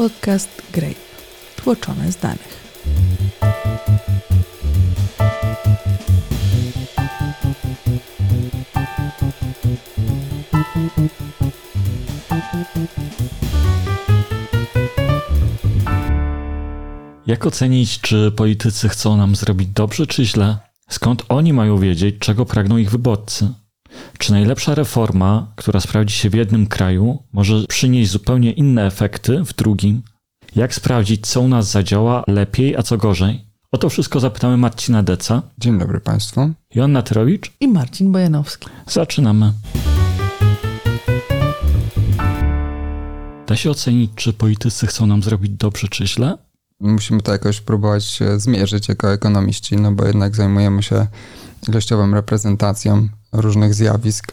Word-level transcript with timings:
podcast 0.00 0.62
Grape, 0.72 0.94
tłoczone 1.56 2.12
z 2.12 2.16
danych. 2.16 2.60
Jak 17.26 17.46
ocenić, 17.46 18.00
czy 18.00 18.32
politycy 18.36 18.88
chcą 18.88 19.16
nam 19.16 19.36
zrobić 19.36 19.68
dobrze 19.68 20.06
czy 20.06 20.24
źle? 20.24 20.58
Skąd 20.88 21.24
oni 21.28 21.52
mają 21.52 21.78
wiedzieć, 21.78 22.16
czego 22.18 22.46
pragną 22.46 22.76
ich 22.76 22.90
wyborcy? 22.90 23.59
Czy 24.18 24.32
najlepsza 24.32 24.74
reforma, 24.74 25.52
która 25.56 25.80
sprawdzi 25.80 26.14
się 26.14 26.30
w 26.30 26.34
jednym 26.34 26.66
kraju, 26.66 27.22
może 27.32 27.66
przynieść 27.66 28.10
zupełnie 28.10 28.52
inne 28.52 28.86
efekty 28.86 29.44
w 29.44 29.54
drugim? 29.54 30.02
Jak 30.56 30.74
sprawdzić, 30.74 31.26
co 31.26 31.40
u 31.40 31.48
nas 31.48 31.70
zadziała 31.70 32.24
lepiej, 32.26 32.76
a 32.76 32.82
co 32.82 32.96
gorzej? 32.96 33.44
O 33.72 33.78
to 33.78 33.88
wszystko 33.88 34.20
zapytamy 34.20 34.56
Marcina 34.56 35.02
Deca. 35.02 35.42
Dzień 35.58 35.78
dobry 35.78 36.00
Państwu. 36.00 36.50
Joanna 36.74 37.02
Terowicz. 37.02 37.52
I 37.60 37.68
Marcin 37.68 38.12
Bojanowski. 38.12 38.68
Zaczynamy. 38.86 39.52
Da 43.46 43.56
się 43.56 43.70
ocenić, 43.70 44.10
czy 44.14 44.32
politycy 44.32 44.86
chcą 44.86 45.06
nam 45.06 45.22
zrobić 45.22 45.52
dobrze 45.52 45.88
czy 45.88 46.06
źle? 46.06 46.38
Musimy 46.80 47.22
to 47.22 47.32
jakoś 47.32 47.60
próbować 47.60 48.18
zmierzyć 48.36 48.88
jako 48.88 49.12
ekonomiści, 49.12 49.76
no 49.76 49.92
bo 49.92 50.06
jednak 50.06 50.36
zajmujemy 50.36 50.82
się 50.82 51.06
ilościową 51.68 52.14
reprezentacją 52.14 53.08
różnych 53.32 53.74
zjawisk 53.74 54.32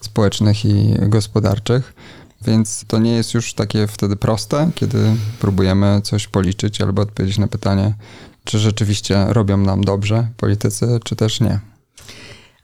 społecznych 0.00 0.64
i 0.64 0.94
gospodarczych. 1.08 1.94
Więc 2.42 2.84
to 2.86 2.98
nie 2.98 3.12
jest 3.12 3.34
już 3.34 3.54
takie 3.54 3.86
wtedy 3.86 4.16
proste, 4.16 4.70
kiedy 4.74 5.16
próbujemy 5.40 6.00
coś 6.02 6.28
policzyć 6.28 6.80
albo 6.80 7.02
odpowiedzieć 7.02 7.38
na 7.38 7.48
pytanie, 7.48 7.94
czy 8.44 8.58
rzeczywiście 8.58 9.24
robią 9.28 9.56
nam 9.56 9.84
dobrze 9.84 10.28
politycy, 10.36 11.00
czy 11.04 11.16
też 11.16 11.40
nie. 11.40 11.60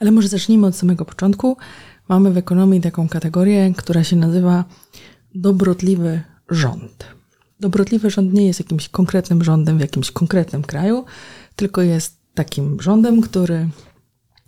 Ale 0.00 0.10
może 0.10 0.28
zacznijmy 0.28 0.66
od 0.66 0.76
samego 0.76 1.04
początku. 1.04 1.56
Mamy 2.08 2.30
w 2.30 2.36
ekonomii 2.36 2.80
taką 2.80 3.08
kategorię, 3.08 3.72
która 3.76 4.04
się 4.04 4.16
nazywa 4.16 4.64
dobrotliwy 5.34 6.22
rząd. 6.50 7.21
Dobrotliwy 7.62 8.10
rząd 8.10 8.32
nie 8.32 8.46
jest 8.46 8.60
jakimś 8.60 8.88
konkretnym 8.88 9.44
rządem 9.44 9.78
w 9.78 9.80
jakimś 9.80 10.10
konkretnym 10.10 10.62
kraju, 10.62 11.04
tylko 11.56 11.82
jest 11.82 12.16
takim 12.34 12.80
rządem, 12.80 13.20
który, 13.20 13.68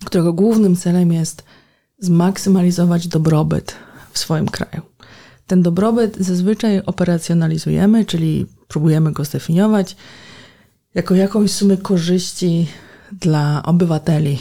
którego 0.04 0.32
głównym 0.32 0.76
celem 0.76 1.12
jest 1.12 1.44
zmaksymalizować 1.98 3.08
dobrobyt 3.08 3.74
w 4.12 4.18
swoim 4.18 4.46
kraju. 4.46 4.82
Ten 5.46 5.62
dobrobyt 5.62 6.16
zazwyczaj 6.16 6.82
operacjonalizujemy, 6.86 8.04
czyli 8.04 8.46
próbujemy 8.68 9.12
go 9.12 9.24
zdefiniować 9.24 9.96
jako 10.94 11.14
jakąś 11.14 11.50
sumę 11.50 11.76
korzyści 11.76 12.66
dla 13.12 13.62
obywateli 13.64 14.38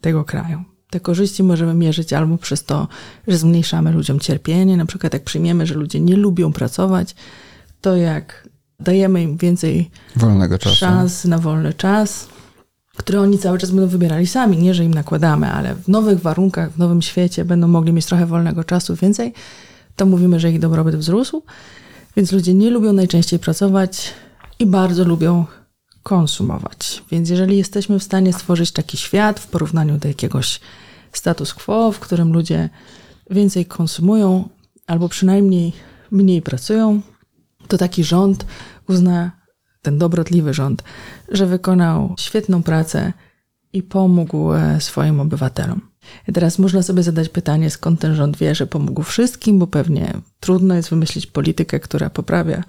tego 0.00 0.24
kraju. 0.24 0.64
Te 0.90 1.00
korzyści 1.00 1.42
możemy 1.42 1.74
mierzyć 1.74 2.12
albo 2.12 2.38
przez 2.38 2.64
to, 2.64 2.88
że 3.26 3.38
zmniejszamy 3.38 3.92
ludziom 3.92 4.20
cierpienie, 4.20 4.76
na 4.76 4.86
przykład 4.86 5.12
jak 5.12 5.24
przyjmiemy, 5.24 5.66
że 5.66 5.74
ludzie 5.74 6.00
nie 6.00 6.16
lubią 6.16 6.52
pracować, 6.52 7.14
to 7.80 7.96
jak 7.96 8.48
dajemy 8.80 9.22
im 9.22 9.36
więcej 9.36 9.90
wolnego 10.16 10.58
czasu. 10.58 10.76
szans 10.76 11.24
na 11.24 11.38
wolny 11.38 11.74
czas, 11.74 12.28
który 12.96 13.20
oni 13.20 13.38
cały 13.38 13.58
czas 13.58 13.70
będą 13.70 13.86
wybierali 13.86 14.26
sami, 14.26 14.58
nie 14.58 14.74
że 14.74 14.84
im 14.84 14.94
nakładamy, 14.94 15.52
ale 15.52 15.74
w 15.74 15.88
nowych 15.88 16.20
warunkach, 16.20 16.72
w 16.72 16.78
nowym 16.78 17.02
świecie 17.02 17.44
będą 17.44 17.68
mogli 17.68 17.92
mieć 17.92 18.06
trochę 18.06 18.26
wolnego 18.26 18.64
czasu 18.64 18.96
więcej, 18.96 19.32
to 19.96 20.06
mówimy, 20.06 20.40
że 20.40 20.50
ich 20.50 20.58
dobrobyt 20.58 20.96
wzrósł. 20.96 21.42
Więc 22.16 22.32
ludzie 22.32 22.54
nie 22.54 22.70
lubią 22.70 22.92
najczęściej 22.92 23.38
pracować 23.38 24.14
i 24.58 24.66
bardzo 24.66 25.04
lubią 25.04 25.44
konsumować. 26.02 27.02
Więc 27.10 27.30
jeżeli 27.30 27.56
jesteśmy 27.56 27.98
w 27.98 28.02
stanie 28.02 28.32
stworzyć 28.32 28.72
taki 28.72 28.96
świat 28.96 29.40
w 29.40 29.46
porównaniu 29.46 29.98
do 29.98 30.08
jakiegoś 30.08 30.60
status 31.12 31.54
quo, 31.54 31.92
w 31.92 31.98
którym 31.98 32.32
ludzie 32.32 32.68
więcej 33.30 33.66
konsumują 33.66 34.48
albo 34.86 35.08
przynajmniej 35.08 35.72
mniej 36.10 36.42
pracują, 36.42 37.00
to 37.68 37.78
taki 37.78 38.04
rząd 38.04 38.46
uzna, 38.88 39.30
ten 39.82 39.98
dobrotliwy 39.98 40.54
rząd, 40.54 40.82
że 41.28 41.46
wykonał 41.46 42.14
świetną 42.18 42.62
pracę 42.62 43.12
i 43.72 43.82
pomógł 43.82 44.52
e, 44.52 44.80
swoim 44.80 45.20
obywatelom. 45.20 45.80
I 46.28 46.32
teraz 46.32 46.58
można 46.58 46.82
sobie 46.82 47.02
zadać 47.02 47.28
pytanie, 47.28 47.70
skąd 47.70 48.00
ten 48.00 48.14
rząd 48.14 48.36
wie, 48.36 48.54
że 48.54 48.66
pomógł 48.66 49.02
wszystkim, 49.02 49.58
bo 49.58 49.66
pewnie 49.66 50.14
trudno 50.40 50.74
jest 50.74 50.90
wymyślić 50.90 51.26
politykę, 51.26 51.80
która 51.80 52.10
poprawia 52.10 52.64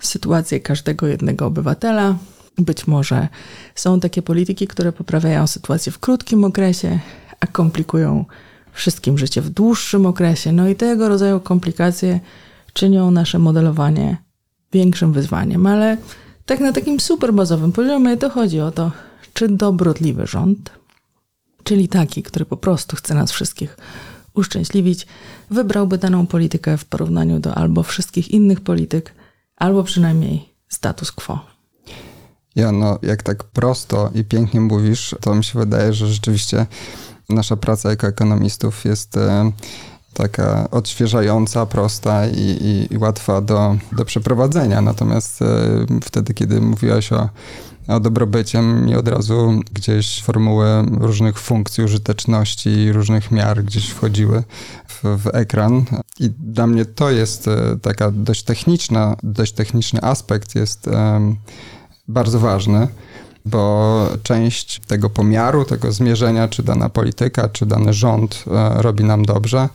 sytuację 0.00 0.60
każdego 0.60 1.06
jednego 1.06 1.46
obywatela. 1.46 2.16
Być 2.58 2.86
może 2.86 3.28
są 3.74 4.00
takie 4.00 4.22
polityki, 4.22 4.66
które 4.66 4.92
poprawiają 4.92 5.46
sytuację 5.46 5.92
w 5.92 5.98
krótkim 5.98 6.44
okresie, 6.44 6.98
a 7.40 7.46
komplikują 7.46 8.24
wszystkim 8.72 9.18
życie 9.18 9.42
w 9.42 9.50
dłuższym 9.50 10.06
okresie. 10.06 10.52
No 10.52 10.68
i 10.68 10.76
tego 10.76 11.08
rodzaju 11.08 11.40
komplikacje 11.40 12.20
czynią 12.72 13.10
nasze 13.10 13.38
modelowanie 13.38 14.16
większym 14.72 15.12
wyzwaniem, 15.12 15.66
ale 15.66 15.96
tak 16.46 16.60
na 16.60 16.72
takim 16.72 17.00
super 17.00 17.34
bazowym 17.34 17.72
poziomie 17.72 18.16
to 18.16 18.30
chodzi 18.30 18.60
o 18.60 18.70
to, 18.70 18.92
czy 19.32 19.48
dobrotliwy 19.48 20.26
rząd, 20.26 20.70
czyli 21.62 21.88
taki, 21.88 22.22
który 22.22 22.44
po 22.44 22.56
prostu 22.56 22.96
chce 22.96 23.14
nas 23.14 23.32
wszystkich 23.32 23.76
uszczęśliwić, 24.34 25.06
wybrałby 25.50 25.98
daną 25.98 26.26
politykę 26.26 26.78
w 26.78 26.84
porównaniu 26.84 27.40
do 27.40 27.54
albo 27.54 27.82
wszystkich 27.82 28.30
innych 28.30 28.60
polityk, 28.60 29.14
albo 29.56 29.84
przynajmniej 29.84 30.48
status 30.68 31.12
quo. 31.12 31.40
Ja, 32.56 32.72
no, 32.72 32.98
jak 33.02 33.22
tak 33.22 33.44
prosto 33.44 34.10
i 34.14 34.24
pięknie 34.24 34.60
mówisz, 34.60 35.14
to 35.20 35.34
mi 35.34 35.44
się 35.44 35.58
wydaje, 35.58 35.92
że 35.92 36.06
rzeczywiście 36.06 36.66
nasza 37.28 37.56
praca 37.56 37.90
jako 37.90 38.06
ekonomistów 38.06 38.84
jest 38.84 39.16
e, 39.16 39.52
taka 40.14 40.70
odświeżająca, 40.70 41.66
prosta 41.66 42.26
i, 42.26 42.40
i, 42.40 42.94
i 42.94 42.98
łatwa 42.98 43.40
do, 43.40 43.76
do 43.92 44.04
przeprowadzenia. 44.04 44.80
Natomiast 44.80 45.42
e, 45.42 45.46
wtedy, 46.02 46.34
kiedy 46.34 46.60
mówiłaś 46.60 47.12
o, 47.12 47.28
o 47.88 48.00
dobrobycie, 48.00 48.62
mi 48.62 48.94
od 48.94 49.08
razu 49.08 49.60
gdzieś 49.72 50.22
formuły 50.22 50.66
różnych 51.00 51.38
funkcji, 51.38 51.84
użyteczności, 51.84 52.92
różnych 52.92 53.30
miar 53.30 53.64
gdzieś 53.64 53.88
wchodziły 53.88 54.42
w, 54.88 55.02
w 55.02 55.26
ekran. 55.32 55.84
I 56.20 56.30
dla 56.30 56.66
mnie 56.66 56.84
to 56.84 57.10
jest 57.10 57.48
e, 57.48 57.78
taka 57.82 58.10
dość 58.10 58.42
techniczna, 58.42 59.16
dość 59.22 59.52
techniczny 59.52 60.02
aspekt 60.02 60.54
jest 60.54 60.90
bardzo 62.08 62.38
ważny 62.38 62.88
bo 63.44 64.08
część 64.22 64.80
tego 64.80 65.10
pomiaru, 65.10 65.64
tego 65.64 65.92
zmierzenia, 65.92 66.48
czy 66.48 66.62
dana 66.62 66.88
polityka, 66.88 67.48
czy 67.48 67.66
dany 67.66 67.92
rząd 67.92 68.44
e, 68.46 68.82
robi 68.82 69.04
nam 69.04 69.24
dobrze, 69.24 69.68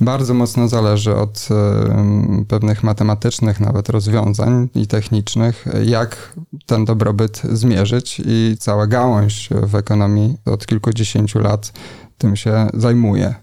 bardzo 0.00 0.34
mocno 0.34 0.68
zależy 0.68 1.16
od 1.16 1.48
e, 1.50 2.44
pewnych 2.48 2.82
matematycznych 2.82 3.60
nawet 3.60 3.88
rozwiązań 3.88 4.68
i 4.74 4.86
technicznych, 4.86 5.64
jak 5.84 6.32
ten 6.66 6.84
dobrobyt 6.84 7.42
zmierzyć 7.52 8.22
i 8.26 8.56
cała 8.58 8.86
gałąź 8.86 9.48
w 9.62 9.74
ekonomii 9.74 10.36
od 10.44 10.66
kilkudziesięciu 10.66 11.38
lat 11.38 11.72
tym 12.18 12.36
się 12.36 12.66
zajmuje. 12.74 13.34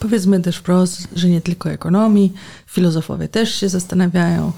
Powiedzmy 0.00 0.40
też 0.40 0.56
wprost, 0.56 1.08
że 1.16 1.28
nie 1.28 1.40
tylko 1.40 1.70
ekonomii, 1.70 2.32
filozofowie 2.66 3.28
też 3.28 3.54
się 3.54 3.68
zastanawiają, 3.68 4.52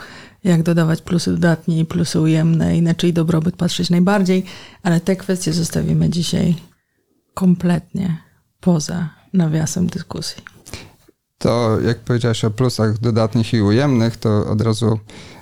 jak 0.45 0.63
dodawać 0.63 1.03
plusy 1.03 1.31
dodatnie 1.31 1.81
i 1.81 1.85
plusy 1.85 2.21
ujemne 2.21 2.77
i 2.77 2.83
na 2.83 2.95
czyj 2.95 3.13
dobrobyt 3.13 3.57
patrzeć 3.57 3.91
najbardziej, 3.91 4.45
ale 4.83 5.01
te 5.01 5.17
kwestie 5.17 5.53
zostawimy 5.53 6.11
dzisiaj 6.11 6.57
kompletnie 7.35 8.23
poza 8.61 9.09
nawiasem 9.33 9.87
dyskusji. 9.87 10.58
To 11.39 11.81
jak 11.81 11.99
powiedziałeś 11.99 12.45
o 12.45 12.51
plusach 12.51 12.99
dodatnich 12.99 13.55
i 13.55 13.63
ujemnych, 13.63 14.17
to 14.17 14.47
od 14.47 14.61
razu 14.61 14.99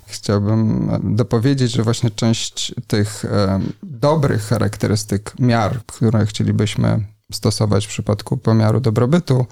chciałbym 0.07 0.91
dopowiedzieć, 1.17 1.73
że 1.73 1.83
właśnie 1.83 2.11
część 2.11 2.75
tych 2.87 3.25
e, 3.25 3.61
dobrych 3.83 4.43
charakterystyk 4.43 5.35
miar, 5.39 5.81
które 5.87 6.27
chcielibyśmy 6.27 7.07
stosować 7.33 7.87
w 7.87 7.89
przypadku 7.89 8.37
pomiaru 8.37 8.81
dobrobytu, 8.81 9.47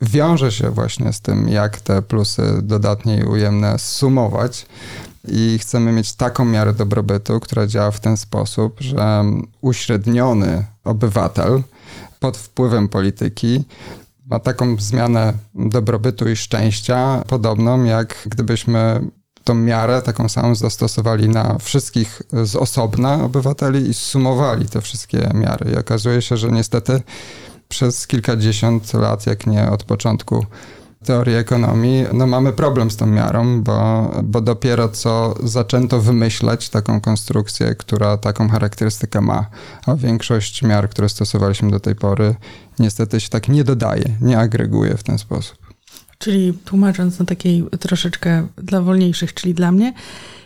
wiąże 0.00 0.52
się 0.52 0.70
właśnie 0.70 1.12
z 1.12 1.20
tym, 1.20 1.48
jak 1.48 1.80
te 1.80 2.02
plusy 2.02 2.42
dodatnie 2.62 3.18
i 3.18 3.24
ujemne 3.24 3.78
sumować. 3.78 4.66
I 5.28 5.58
chcemy 5.58 5.92
mieć 5.92 6.12
taką 6.12 6.44
miarę 6.44 6.72
dobrobytu, 6.72 7.40
która 7.40 7.66
działa 7.66 7.90
w 7.90 8.00
ten 8.00 8.16
sposób, 8.16 8.76
że 8.80 9.24
uśredniony 9.60 10.64
obywatel 10.84 11.62
pod 12.20 12.36
wpływem 12.36 12.88
polityki 12.88 13.64
ma 14.26 14.38
taką 14.38 14.76
zmianę 14.78 15.32
dobrobytu 15.54 16.28
i 16.28 16.36
szczęścia, 16.36 17.24
podobną 17.28 17.84
jak 17.84 18.14
gdybyśmy 18.26 19.00
tą 19.44 19.54
miarę 19.54 20.02
taką 20.02 20.28
samą 20.28 20.54
zastosowali 20.54 21.28
na 21.28 21.58
wszystkich 21.58 22.22
z 22.44 22.56
osobna 22.56 23.24
obywateli 23.24 23.88
i 23.88 23.94
sumowali 23.94 24.68
te 24.68 24.80
wszystkie 24.80 25.30
miary. 25.34 25.70
I 25.70 25.76
okazuje 25.76 26.22
się, 26.22 26.36
że 26.36 26.50
niestety 26.50 27.02
przez 27.68 28.06
kilkadziesiąt 28.06 28.94
lat, 28.94 29.26
jak 29.26 29.46
nie 29.46 29.70
od 29.70 29.84
początku 29.84 30.46
teorii 31.04 31.34
ekonomii, 31.34 32.04
no 32.12 32.26
mamy 32.26 32.52
problem 32.52 32.90
z 32.90 32.96
tą 32.96 33.06
miarą, 33.06 33.62
bo, 33.62 34.10
bo 34.24 34.40
dopiero 34.40 34.88
co 34.88 35.34
zaczęto 35.42 36.00
wymyślać 36.00 36.68
taką 36.68 37.00
konstrukcję, 37.00 37.74
która 37.74 38.16
taką 38.16 38.48
charakterystykę 38.48 39.20
ma, 39.20 39.46
a 39.86 39.94
większość 39.94 40.62
miar, 40.62 40.90
które 40.90 41.08
stosowaliśmy 41.08 41.70
do 41.70 41.80
tej 41.80 41.94
pory, 41.94 42.34
niestety 42.78 43.20
się 43.20 43.28
tak 43.28 43.48
nie 43.48 43.64
dodaje, 43.64 44.04
nie 44.20 44.38
agreguje 44.38 44.96
w 44.96 45.02
ten 45.02 45.18
sposób. 45.18 45.58
Czyli 46.18 46.58
tłumacząc 46.64 47.18
na 47.18 47.24
takiej 47.24 47.64
troszeczkę 47.80 48.46
dla 48.56 48.80
wolniejszych, 48.80 49.34
czyli 49.34 49.54
dla 49.54 49.72
mnie, 49.72 49.94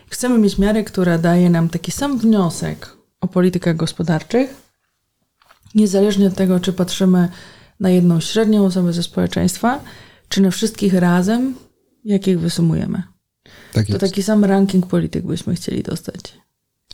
chcemy 0.09 0.39
mieć 0.39 0.59
miarę, 0.59 0.85
która 0.85 1.19
daje 1.19 1.51
nam 1.51 1.69
taki 1.69 1.93
sam 1.93 2.19
wniosek 2.19 2.97
o 3.21 3.29
politykach 3.29 3.77
gospodarczych, 3.77 4.51
niezależnie 5.75 6.27
od 6.27 6.35
tego, 6.35 6.61
czy 6.61 6.73
patrzymy 6.73 7.29
na 7.81 7.91
jedną 7.91 8.21
średnią 8.21 8.65
osobę 8.65 8.93
ze 8.93 9.03
społeczeństwa, 9.03 9.81
czy 10.31 10.41
na 10.41 10.51
wszystkich 10.51 10.95
razem, 10.95 11.55
jakich 12.05 12.41
wysumujemy. 12.41 13.03
Tak 13.73 13.87
to 13.87 13.99
taki 13.99 14.23
sam 14.23 14.45
ranking 14.45 14.87
polityk 14.87 15.27
byśmy 15.27 15.55
chcieli 15.55 15.83
dostać. 15.83 16.21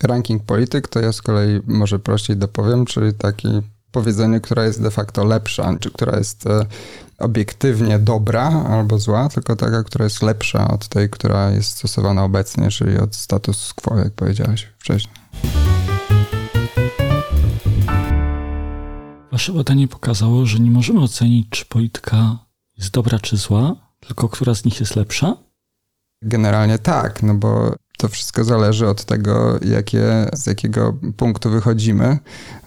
Ranking 0.02 0.42
polityk 0.42 0.88
to 0.88 1.00
ja 1.00 1.12
z 1.12 1.22
kolei 1.22 1.60
może 1.66 1.98
prościej 1.98 2.36
dopowiem, 2.36 2.84
czyli 2.84 3.14
taki 3.14 3.48
powiedzenie, 3.90 4.40
która 4.40 4.64
jest 4.64 4.82
de 4.82 4.90
facto 4.90 5.24
lepsza, 5.24 5.76
czy 5.80 5.90
która 5.90 6.18
jest 6.18 6.46
e, 6.46 6.66
obiektywnie 7.18 7.98
dobra 7.98 8.48
albo 8.68 8.98
zła, 8.98 9.28
tylko 9.28 9.56
taka, 9.56 9.82
która 9.82 10.04
jest 10.04 10.22
lepsza 10.22 10.68
od 10.68 10.88
tej, 10.88 11.10
która 11.10 11.50
jest 11.50 11.70
stosowana 11.70 12.24
obecnie, 12.24 12.70
czyli 12.70 12.98
od 12.98 13.16
status 13.16 13.72
quo, 13.74 13.98
jak 13.98 14.12
powiedziałeś 14.12 14.68
wcześniej. 14.78 15.14
Wasze 19.32 19.52
badanie 19.52 19.88
pokazało, 19.88 20.46
że 20.46 20.58
nie 20.58 20.70
możemy 20.70 21.00
ocenić, 21.00 21.48
czy 21.50 21.66
polityka 21.66 22.45
jest 22.78 22.90
dobra 22.90 23.18
czy 23.18 23.36
zła, 23.36 23.76
tylko 24.00 24.28
która 24.28 24.54
z 24.54 24.64
nich 24.64 24.80
jest 24.80 24.96
lepsza? 24.96 25.36
Generalnie 26.22 26.78
tak, 26.78 27.22
no 27.22 27.34
bo 27.34 27.76
to 27.98 28.08
wszystko 28.08 28.44
zależy 28.44 28.88
od 28.88 29.04
tego, 29.04 29.58
jakie, 29.64 30.26
z 30.32 30.46
jakiego 30.46 30.96
punktu 31.16 31.50
wychodzimy. 31.50 32.18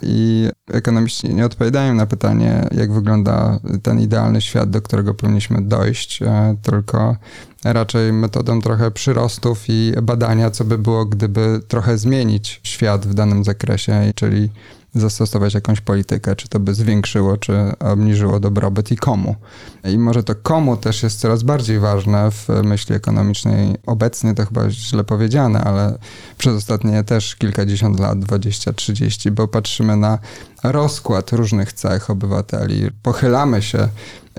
I 0.02 0.50
ekonomiści 0.72 1.34
nie 1.34 1.46
odpowiadają 1.46 1.94
na 1.94 2.06
pytanie, 2.06 2.68
jak 2.72 2.94
wygląda 2.94 3.60
ten 3.84 4.00
idealny 4.00 4.42
świat, 4.42 4.70
do 4.70 4.82
którego 4.82 5.14
powinniśmy 5.14 5.62
dojść, 5.62 6.22
e, 6.22 6.56
tylko 6.62 7.16
raczej 7.64 8.14
metodą 8.14 8.62
trochę 8.62 8.92
przyrostów 8.92 9.64
i 9.68 9.94
badania, 10.02 10.52
co 10.52 10.66
by 10.66 10.78
było, 10.78 11.06
gdyby 11.06 11.60
trochę 11.68 11.98
zmienić 11.98 12.62
świat 12.64 13.08
w 13.08 13.14
danym 13.14 13.44
zakresie, 13.44 14.12
czyli 14.16 14.50
zastosować 14.96 15.54
jakąś 15.54 15.82
politykę, 15.82 16.36
czy 16.36 16.48
to 16.48 16.60
by 16.60 16.74
zwiększyło, 16.74 17.38
czy 17.38 17.54
obniżyło 17.80 18.40
dobrobyt 18.40 18.92
i 18.92 18.98
komu. 18.98 19.36
I 19.84 19.98
może 19.98 20.24
to 20.24 20.36
komu 20.36 20.78
też 20.78 21.04
jest 21.04 21.20
coraz 21.20 21.44
bardziej 21.44 21.80
ważne 21.80 22.32
w 22.32 22.48
myśli 22.64 22.96
ekonomicznej. 22.96 23.76
Obecnie 23.86 24.36
to 24.36 24.46
chyba 24.46 24.70
źle 24.70 25.04
powiedziane, 25.04 25.62
ale 25.62 25.98
przez 26.38 26.56
ostatnie 26.56 27.04
też 27.04 27.36
kilkadziesiąt 27.36 28.00
lat, 28.00 28.18
20-30, 28.18 29.32
bo 29.32 29.48
patrzymy 29.48 29.98
na 29.98 30.20
rozkład 30.64 31.32
różnych 31.32 31.74
cech 31.74 32.10
obywateli. 32.10 32.90
Pochylamy 33.04 33.62
się 33.62 33.90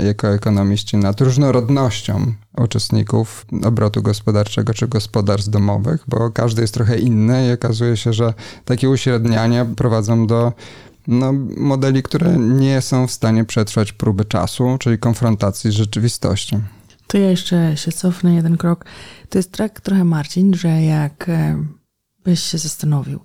jako 0.02 0.28
ekonomiści 0.28 0.96
nad 0.96 1.20
różnorodnością 1.20 2.32
uczestników 2.58 3.46
obrotu 3.64 4.02
gospodarczego 4.02 4.74
czy 4.74 4.88
gospodarstw 4.88 5.50
domowych, 5.50 6.04
bo 6.08 6.30
każdy 6.30 6.62
jest 6.62 6.74
trochę 6.74 6.98
inny 6.98 7.48
i 7.48 7.52
okazuje 7.52 7.96
się, 7.96 8.12
że 8.12 8.34
takie 8.64 8.90
uśredniania 8.90 9.64
prowadzą 9.64 10.26
do 10.26 10.52
no, 11.06 11.32
modeli, 11.56 12.02
które 12.02 12.36
nie 12.38 12.80
są 12.80 13.06
w 13.06 13.12
stanie 13.12 13.44
przetrwać 13.44 13.92
próby 13.92 14.24
czasu, 14.24 14.76
czyli 14.80 14.98
konfrontacji 14.98 15.70
z 15.70 15.74
rzeczywistością. 15.74 16.62
To 17.06 17.18
ja 17.18 17.30
jeszcze 17.30 17.76
się 17.76 17.92
cofnę 17.92 18.34
jeden 18.34 18.56
krok. 18.56 18.84
To 19.28 19.38
jest 19.38 19.52
tak 19.52 19.80
trochę, 19.80 20.04
Marcin, 20.04 20.54
że 20.54 20.82
jak 20.82 21.28
e, 21.28 21.64
byś 22.24 22.40
się 22.42 22.58
zastanowił, 22.58 23.20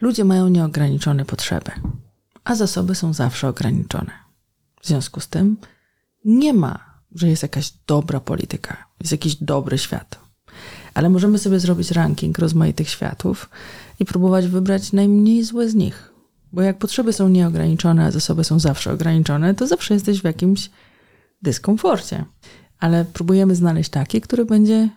ludzie 0.00 0.24
mają 0.24 0.48
nieograniczone 0.48 1.24
potrzeby, 1.24 1.70
a 2.44 2.54
zasoby 2.54 2.94
są 2.94 3.12
zawsze 3.12 3.48
ograniczone. 3.48 4.10
W 4.82 4.86
związku 4.86 5.20
z 5.20 5.28
tym 5.28 5.56
nie 6.28 6.54
ma, 6.54 6.78
że 7.14 7.28
jest 7.28 7.42
jakaś 7.42 7.72
dobra 7.86 8.20
polityka, 8.20 8.76
jest 9.00 9.12
jakiś 9.12 9.36
dobry 9.36 9.78
świat. 9.78 10.18
Ale 10.94 11.10
możemy 11.10 11.38
sobie 11.38 11.60
zrobić 11.60 11.90
ranking 11.90 12.38
rozmaitych 12.38 12.88
światów 12.88 13.50
i 14.00 14.04
próbować 14.04 14.46
wybrać 14.46 14.92
najmniej 14.92 15.44
złe 15.44 15.68
z 15.68 15.74
nich. 15.74 16.12
Bo 16.52 16.62
jak 16.62 16.78
potrzeby 16.78 17.12
są 17.12 17.28
nieograniczone, 17.28 18.04
a 18.04 18.10
zasoby 18.10 18.44
są 18.44 18.58
zawsze 18.58 18.92
ograniczone, 18.92 19.54
to 19.54 19.66
zawsze 19.66 19.94
jesteś 19.94 20.20
w 20.20 20.24
jakimś 20.24 20.70
dyskomforcie. 21.42 22.24
Ale 22.78 23.04
próbujemy 23.04 23.54
znaleźć 23.54 23.90
taki, 23.90 24.20
który 24.20 24.44
będzie 24.44 24.88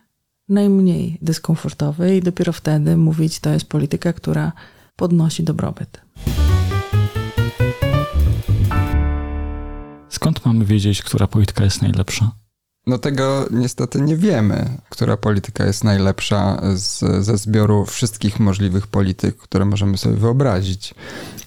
najmniej 0.49 1.17
dyskomfortowy 1.21 2.15
i 2.17 2.21
dopiero 2.21 2.53
wtedy 2.53 2.97
mówić, 2.97 3.39
to 3.39 3.49
jest 3.49 3.65
polityka, 3.65 4.13
która 4.13 4.51
podnosi 4.95 5.43
dobrobyt. 5.43 6.01
Skąd 10.21 10.45
mamy 10.45 10.65
wiedzieć, 10.65 11.03
która 11.03 11.27
polityka 11.27 11.63
jest 11.63 11.81
najlepsza? 11.81 12.31
No 12.87 12.97
tego 12.97 13.45
niestety 13.51 14.01
nie 14.01 14.17
wiemy, 14.17 14.77
która 14.89 15.17
polityka 15.17 15.65
jest 15.65 15.83
najlepsza 15.83 16.61
z, 16.75 16.99
ze 17.25 17.37
zbioru 17.37 17.85
wszystkich 17.85 18.39
możliwych 18.39 18.87
polityk, 18.87 19.37
które 19.37 19.65
możemy 19.65 19.97
sobie 19.97 20.15
wyobrazić. 20.15 20.93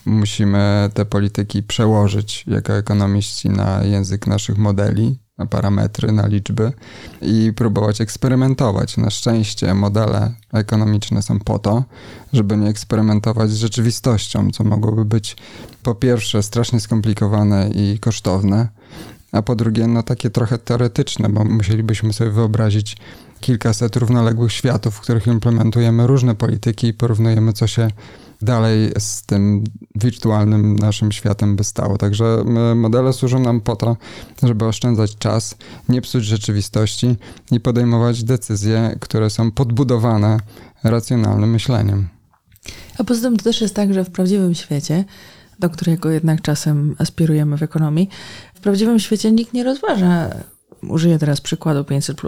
Musimy 0.04 0.90
te 0.94 1.04
polityki 1.04 1.62
przełożyć 1.62 2.44
jako 2.46 2.72
ekonomiści 2.72 3.50
na 3.50 3.84
język 3.84 4.26
naszych 4.26 4.58
modeli, 4.58 5.18
na 5.38 5.46
parametry, 5.46 6.12
na 6.12 6.26
liczby 6.26 6.72
i 7.22 7.52
próbować 7.56 8.00
eksperymentować. 8.00 8.96
Na 8.96 9.10
szczęście 9.10 9.74
modele 9.74 10.32
ekonomiczne 10.52 11.22
są 11.22 11.40
po 11.40 11.58
to, 11.58 11.84
żeby 12.32 12.56
nie 12.56 12.68
eksperymentować 12.68 13.50
z 13.50 13.56
rzeczywistością, 13.56 14.50
co 14.50 14.64
mogłoby 14.64 15.04
być 15.04 15.36
po 15.82 15.94
pierwsze 15.94 16.42
strasznie 16.42 16.80
skomplikowane 16.80 17.70
i 17.70 17.98
kosztowne, 17.98 18.68
a 19.32 19.42
po 19.42 19.56
drugie 19.56 19.86
no 19.86 20.02
takie 20.02 20.30
trochę 20.30 20.58
teoretyczne, 20.58 21.28
bo 21.28 21.44
musielibyśmy 21.44 22.12
sobie 22.12 22.30
wyobrazić 22.30 22.96
kilkaset 23.40 23.96
równoległych 23.96 24.52
światów, 24.52 24.94
w 24.94 25.00
których 25.00 25.26
implementujemy 25.26 26.06
różne 26.06 26.34
polityki 26.34 26.86
i 26.86 26.94
porównujemy, 26.94 27.52
co 27.52 27.66
się 27.66 27.88
dalej 28.44 28.92
z 28.98 29.22
tym 29.22 29.64
wirtualnym 29.94 30.76
naszym 30.76 31.12
światem 31.12 31.56
by 31.56 31.64
stało. 31.64 31.98
Także 31.98 32.44
modele 32.74 33.12
służą 33.12 33.38
nam 33.38 33.60
po 33.60 33.76
to, 33.76 33.96
żeby 34.42 34.64
oszczędzać 34.64 35.16
czas, 35.16 35.56
nie 35.88 36.00
psuć 36.00 36.24
rzeczywistości 36.24 37.16
i 37.50 37.60
podejmować 37.60 38.24
decyzje, 38.24 38.96
które 39.00 39.30
są 39.30 39.50
podbudowane 39.50 40.38
racjonalnym 40.84 41.50
myśleniem. 41.50 42.08
A 42.98 43.04
poza 43.04 43.20
tym 43.20 43.36
to 43.36 43.44
też 43.44 43.60
jest 43.60 43.74
tak, 43.74 43.94
że 43.94 44.04
w 44.04 44.10
prawdziwym 44.10 44.54
świecie, 44.54 45.04
do 45.58 45.70
którego 45.70 46.10
jednak 46.10 46.42
czasem 46.42 46.96
aspirujemy 46.98 47.58
w 47.58 47.62
ekonomii, 47.62 48.08
w 48.54 48.60
prawdziwym 48.60 49.00
świecie 49.00 49.32
nikt 49.32 49.52
nie 49.52 49.64
rozważa 49.64 50.30
użyję 50.90 51.18
teraz 51.18 51.40
przykładu 51.40 51.84
500, 51.84 52.20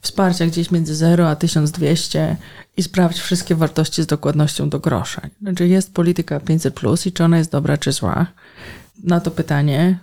wsparcia 0.00 0.46
gdzieś 0.46 0.70
między 0.70 0.94
0 0.94 1.28
a 1.28 1.36
1200 1.36 2.36
i 2.76 2.82
sprawdź 2.82 3.18
wszystkie 3.18 3.54
wartości 3.54 4.02
z 4.02 4.06
dokładnością 4.06 4.68
do 4.68 4.80
grosza. 4.80 5.22
Znaczy 5.42 5.68
jest 5.68 5.94
polityka 5.94 6.40
500 6.40 6.80
i 7.06 7.12
czy 7.12 7.24
ona 7.24 7.38
jest 7.38 7.50
dobra 7.50 7.78
czy 7.78 7.92
zła? 7.92 8.26
Na 9.04 9.20
to 9.20 9.30
pytanie 9.30 9.98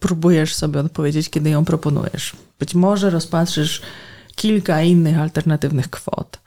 próbujesz 0.00 0.54
sobie 0.54 0.80
odpowiedzieć, 0.80 1.30
kiedy 1.30 1.50
ją 1.50 1.64
proponujesz. 1.64 2.36
Być 2.58 2.74
może 2.74 3.10
rozpatrzysz 3.10 3.82
kilka 4.34 4.82
innych 4.82 5.18
alternatywnych 5.18 5.90
kwot, 5.90 6.40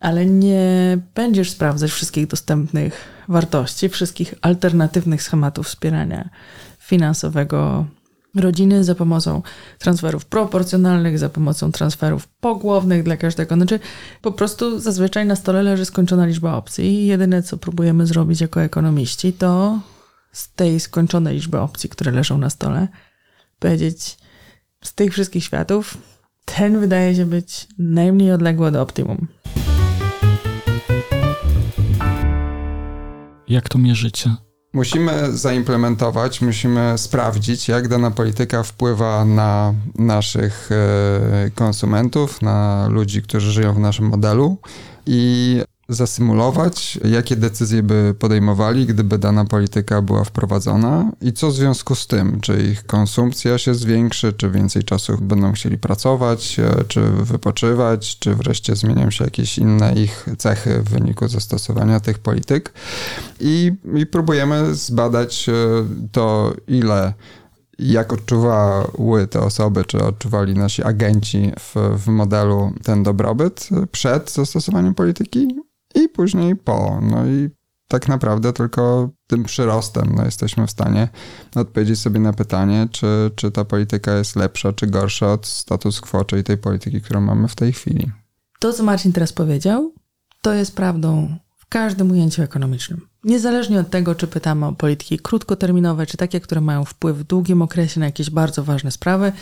ale 0.00 0.26
nie 0.26 0.98
będziesz 1.14 1.50
sprawdzać 1.50 1.90
wszystkich 1.90 2.26
dostępnych 2.26 3.04
wartości, 3.28 3.88
wszystkich 3.88 4.34
alternatywnych 4.42 5.22
schematów 5.22 5.66
wspierania 5.66 6.28
finansowego 6.78 7.86
rodziny 8.34 8.84
za 8.84 8.94
pomocą 8.94 9.42
transferów 9.78 10.24
proporcjonalnych, 10.24 11.18
za 11.18 11.28
pomocą 11.28 11.72
transferów 11.72 12.28
pogłownych 12.28 13.02
dla 13.02 13.16
każdego. 13.16 13.54
Znaczy, 13.54 13.80
po 14.22 14.32
prostu 14.32 14.78
zazwyczaj 14.78 15.26
na 15.26 15.36
stole 15.36 15.62
leży 15.62 15.84
skończona 15.84 16.26
liczba 16.26 16.54
opcji 16.54 16.84
i 16.84 17.06
jedyne, 17.06 17.42
co 17.42 17.56
próbujemy 17.56 18.06
zrobić 18.06 18.40
jako 18.40 18.62
ekonomiści, 18.62 19.32
to 19.32 19.80
z 20.32 20.52
tej 20.52 20.80
skończonej 20.80 21.34
liczby 21.34 21.60
opcji, 21.60 21.90
które 21.90 22.12
leżą 22.12 22.38
na 22.38 22.50
stole, 22.50 22.88
powiedzieć 23.58 24.18
z 24.84 24.94
tych 24.94 25.12
wszystkich 25.12 25.44
światów, 25.44 25.98
ten 26.44 26.80
wydaje 26.80 27.14
się 27.14 27.26
być 27.26 27.66
najmniej 27.78 28.32
odległy 28.32 28.66
od 28.66 28.76
optimum. 28.76 29.28
Jak 33.48 33.68
to 33.68 33.78
mierzycie? 33.78 34.36
Musimy 34.72 35.36
zaimplementować, 35.36 36.40
musimy 36.40 36.98
sprawdzić, 36.98 37.68
jak 37.68 37.88
dana 37.88 38.10
polityka 38.10 38.62
wpływa 38.62 39.24
na 39.24 39.74
naszych 39.98 40.70
e, 40.72 41.50
konsumentów, 41.54 42.42
na 42.42 42.88
ludzi, 42.88 43.22
którzy 43.22 43.52
żyją 43.52 43.74
w 43.74 43.78
naszym 43.78 44.06
modelu. 44.06 44.56
I 45.06 45.62
zasymulować, 45.94 46.98
jakie 47.04 47.36
decyzje 47.36 47.82
by 47.82 48.14
podejmowali, 48.18 48.86
gdyby 48.86 49.18
dana 49.18 49.44
polityka 49.44 50.02
była 50.02 50.24
wprowadzona? 50.24 51.12
I 51.20 51.32
co 51.32 51.48
w 51.48 51.54
związku 51.54 51.94
z 51.94 52.06
tym, 52.06 52.40
czy 52.40 52.62
ich 52.62 52.86
konsumpcja 52.86 53.58
się 53.58 53.74
zwiększy, 53.74 54.32
czy 54.32 54.50
więcej 54.50 54.84
czasu 54.84 55.18
będą 55.20 55.52
chcieli 55.52 55.78
pracować, 55.78 56.58
e, 56.58 56.84
czy 56.88 57.00
wypoczywać, 57.00 58.18
czy 58.18 58.34
wreszcie 58.34 58.76
zmienią 58.76 59.10
się 59.10 59.24
jakieś 59.24 59.58
inne 59.58 59.94
ich 59.94 60.26
cechy 60.38 60.82
w 60.82 60.88
wyniku 60.88 61.28
zastosowania 61.28 62.00
tych 62.00 62.18
polityk. 62.18 62.72
I, 63.40 63.72
i 63.94 64.06
próbujemy 64.06 64.74
zbadać 64.74 65.48
e, 65.48 65.52
to, 66.12 66.54
ile 66.68 67.12
jak 67.78 68.12
odczuwały 68.12 69.26
te 69.26 69.40
osoby, 69.40 69.84
czy 69.84 70.04
odczuwali 70.04 70.54
nasi 70.54 70.82
agenci 70.82 71.52
w, 71.58 71.74
w 72.04 72.08
modelu 72.08 72.72
ten 72.82 73.02
dobrobyt 73.02 73.68
przed 73.92 74.30
zastosowaniem 74.30 74.94
polityki 74.94 75.48
i 75.94 76.08
później 76.08 76.56
po. 76.56 77.00
No 77.02 77.26
i 77.26 77.50
tak 77.88 78.08
naprawdę 78.08 78.52
tylko 78.52 79.10
tym 79.26 79.44
przyrostem 79.44 80.12
no, 80.16 80.24
jesteśmy 80.24 80.66
w 80.66 80.70
stanie 80.70 81.08
odpowiedzieć 81.54 82.00
sobie 82.00 82.20
na 82.20 82.32
pytanie, 82.32 82.88
czy, 82.90 83.30
czy 83.36 83.50
ta 83.50 83.64
polityka 83.64 84.16
jest 84.16 84.36
lepsza, 84.36 84.72
czy 84.72 84.86
gorsza 84.86 85.32
od 85.32 85.46
status 85.46 86.00
quo, 86.00 86.24
czyli 86.24 86.44
tej 86.44 86.58
polityki, 86.58 87.00
którą 87.00 87.20
mamy 87.20 87.48
w 87.48 87.54
tej 87.54 87.72
chwili. 87.72 88.10
To, 88.58 88.72
co 88.72 88.82
Marcin 88.82 89.12
teraz 89.12 89.32
powiedział, 89.32 89.92
to 90.42 90.52
jest 90.52 90.76
prawdą 90.76 91.36
w 91.56 91.66
każdym 91.66 92.10
ujęciu 92.10 92.42
ekonomicznym. 92.42 93.06
Niezależnie 93.24 93.80
od 93.80 93.90
tego, 93.90 94.14
czy 94.14 94.26
pytamy 94.26 94.66
o 94.66 94.72
polityki 94.72 95.18
krótkoterminowe, 95.18 96.06
czy 96.06 96.16
takie, 96.16 96.40
które 96.40 96.60
mają 96.60 96.84
wpływ 96.84 97.16
w 97.16 97.24
długim 97.24 97.62
okresie 97.62 98.00
na 98.00 98.06
jakieś 98.06 98.30
bardzo 98.30 98.64
ważne 98.64 98.90
sprawy, 98.90 99.32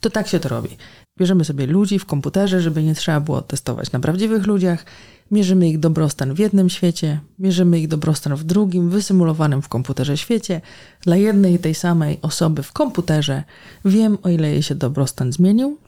to 0.00 0.10
tak 0.10 0.28
się 0.28 0.40
to 0.40 0.48
robi. 0.48 0.76
Bierzemy 1.18 1.44
sobie 1.44 1.66
ludzi 1.66 1.98
w 1.98 2.06
komputerze, 2.06 2.60
żeby 2.60 2.82
nie 2.82 2.94
trzeba 2.94 3.20
było 3.20 3.42
testować 3.42 3.92
na 3.92 4.00
prawdziwych 4.00 4.46
ludziach, 4.46 4.84
mierzymy 5.30 5.68
ich 5.68 5.78
dobrostan 5.78 6.34
w 6.34 6.38
jednym 6.38 6.70
świecie, 6.70 7.20
mierzymy 7.38 7.80
ich 7.80 7.88
dobrostan 7.88 8.36
w 8.36 8.44
drugim, 8.44 8.90
wysymulowanym 8.90 9.62
w 9.62 9.68
komputerze 9.68 10.16
świecie. 10.16 10.60
Dla 11.00 11.16
jednej 11.16 11.54
i 11.54 11.58
tej 11.58 11.74
samej 11.74 12.18
osoby 12.22 12.62
w 12.62 12.72
komputerze 12.72 13.44
wiem, 13.84 14.18
o 14.22 14.28
ile 14.28 14.50
jej 14.50 14.62
się 14.62 14.74
dobrostan 14.74 15.32
zmienił, 15.32 15.78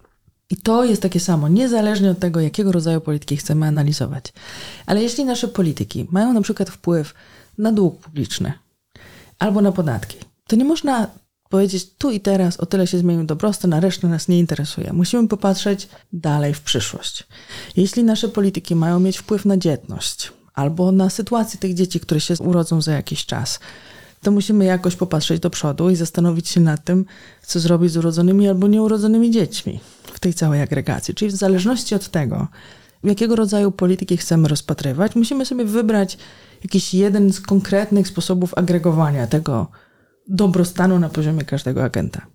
i 0.50 0.57
to 0.57 0.85
jest 0.85 1.02
takie 1.02 1.21
samo, 1.21 1.49
niezależnie 1.49 2.11
od 2.11 2.18
tego, 2.18 2.40
jakiego 2.40 2.73
rodzaju 2.73 3.00
polityki 3.00 3.37
chcemy 3.37 3.66
analizować. 3.66 4.33
Ale 4.87 5.02
jeśli 5.02 5.25
nasze 5.25 5.49
polityki 5.49 6.07
mają 6.11 6.33
na 6.33 6.40
przykład 6.40 6.71
wpływ 6.71 7.14
na 7.59 7.73
dług 7.73 7.99
publiczny 8.00 8.52
albo 9.38 9.61
na 9.61 9.73
podatki, 9.73 10.16
to 10.47 10.57
nie 10.57 10.64
można 10.64 11.11
powiedzieć 11.49 11.87
tu 11.99 12.11
i 12.11 12.21
teraz 12.21 12.61
o 12.61 12.67
tyle 12.67 12.87
się 12.87 12.99
zmienił 12.99 13.25
dobrostan, 13.25 13.73
a 13.73 13.81
reszta 13.81 14.09
nas 14.09 14.28
nie 14.28 14.38
interesuje. 14.38 14.93
Musimy 14.93 15.28
popatrzeć 15.28 15.88
dalej 16.12 16.55
w 16.55 16.61
przyszłość. 16.61 17.26
Jeśli 17.76 18.05
nasze 18.05 18.28
polityki 18.28 18.75
mają 18.75 19.00
mieć 19.00 19.19
wpływ 19.19 19.45
na 19.45 19.57
dzietność 19.57 20.33
albo 20.55 20.93
na 20.93 21.11
sytuację 21.11 21.61
tych 21.61 21.75
dzieci, 21.75 22.00
które 22.00 22.21
się 22.21 22.35
urodzą 22.38 22.83
za 22.83 22.93
jakiś 22.93 23.26
czas, 23.26 23.61
to 24.23 24.31
musimy 24.31 24.64
jakoś 24.64 24.97
popatrzeć 24.97 25.40
do 25.40 25.50
przodu 25.50 25.90
i 25.90 25.97
zastanowić 25.97 26.49
się 26.49 26.61
nad 26.61 26.85
tym, 26.85 27.05
co 27.43 27.61
zrobić 27.61 27.93
z 27.93 27.97
urodzonymi 27.97 28.49
albo 28.49 28.69
nieurodzonymi 28.69 29.31
dziećmi 29.31 29.81
w 30.05 30.21
tej 30.21 30.35
całej 30.35 30.62
agregacji. 30.62 31.14
Czyli 31.14 31.31
w 31.31 31.37
zależności 31.37 31.95
od 31.95 32.09
tego, 32.09 32.49
jakiego 33.05 33.37
rodzaju 33.37 33.73
polityki 33.73 34.17
chcemy 34.17 34.49
rozpatrywać, 34.49 35.14
musimy 35.14 35.47
sobie 35.47 35.64
wybrać 35.64 36.19
jakiś 36.62 36.95
jeden 36.95 37.33
z 37.33 37.40
konkretnych 37.40 38.09
sposobów 38.09 38.55
agregowania 38.57 39.26
tego 39.26 39.67
dobrostanu 40.28 40.99
na 40.99 41.08
poziomie 41.08 41.44
każdego 41.44 41.85
agenta. 41.85 42.26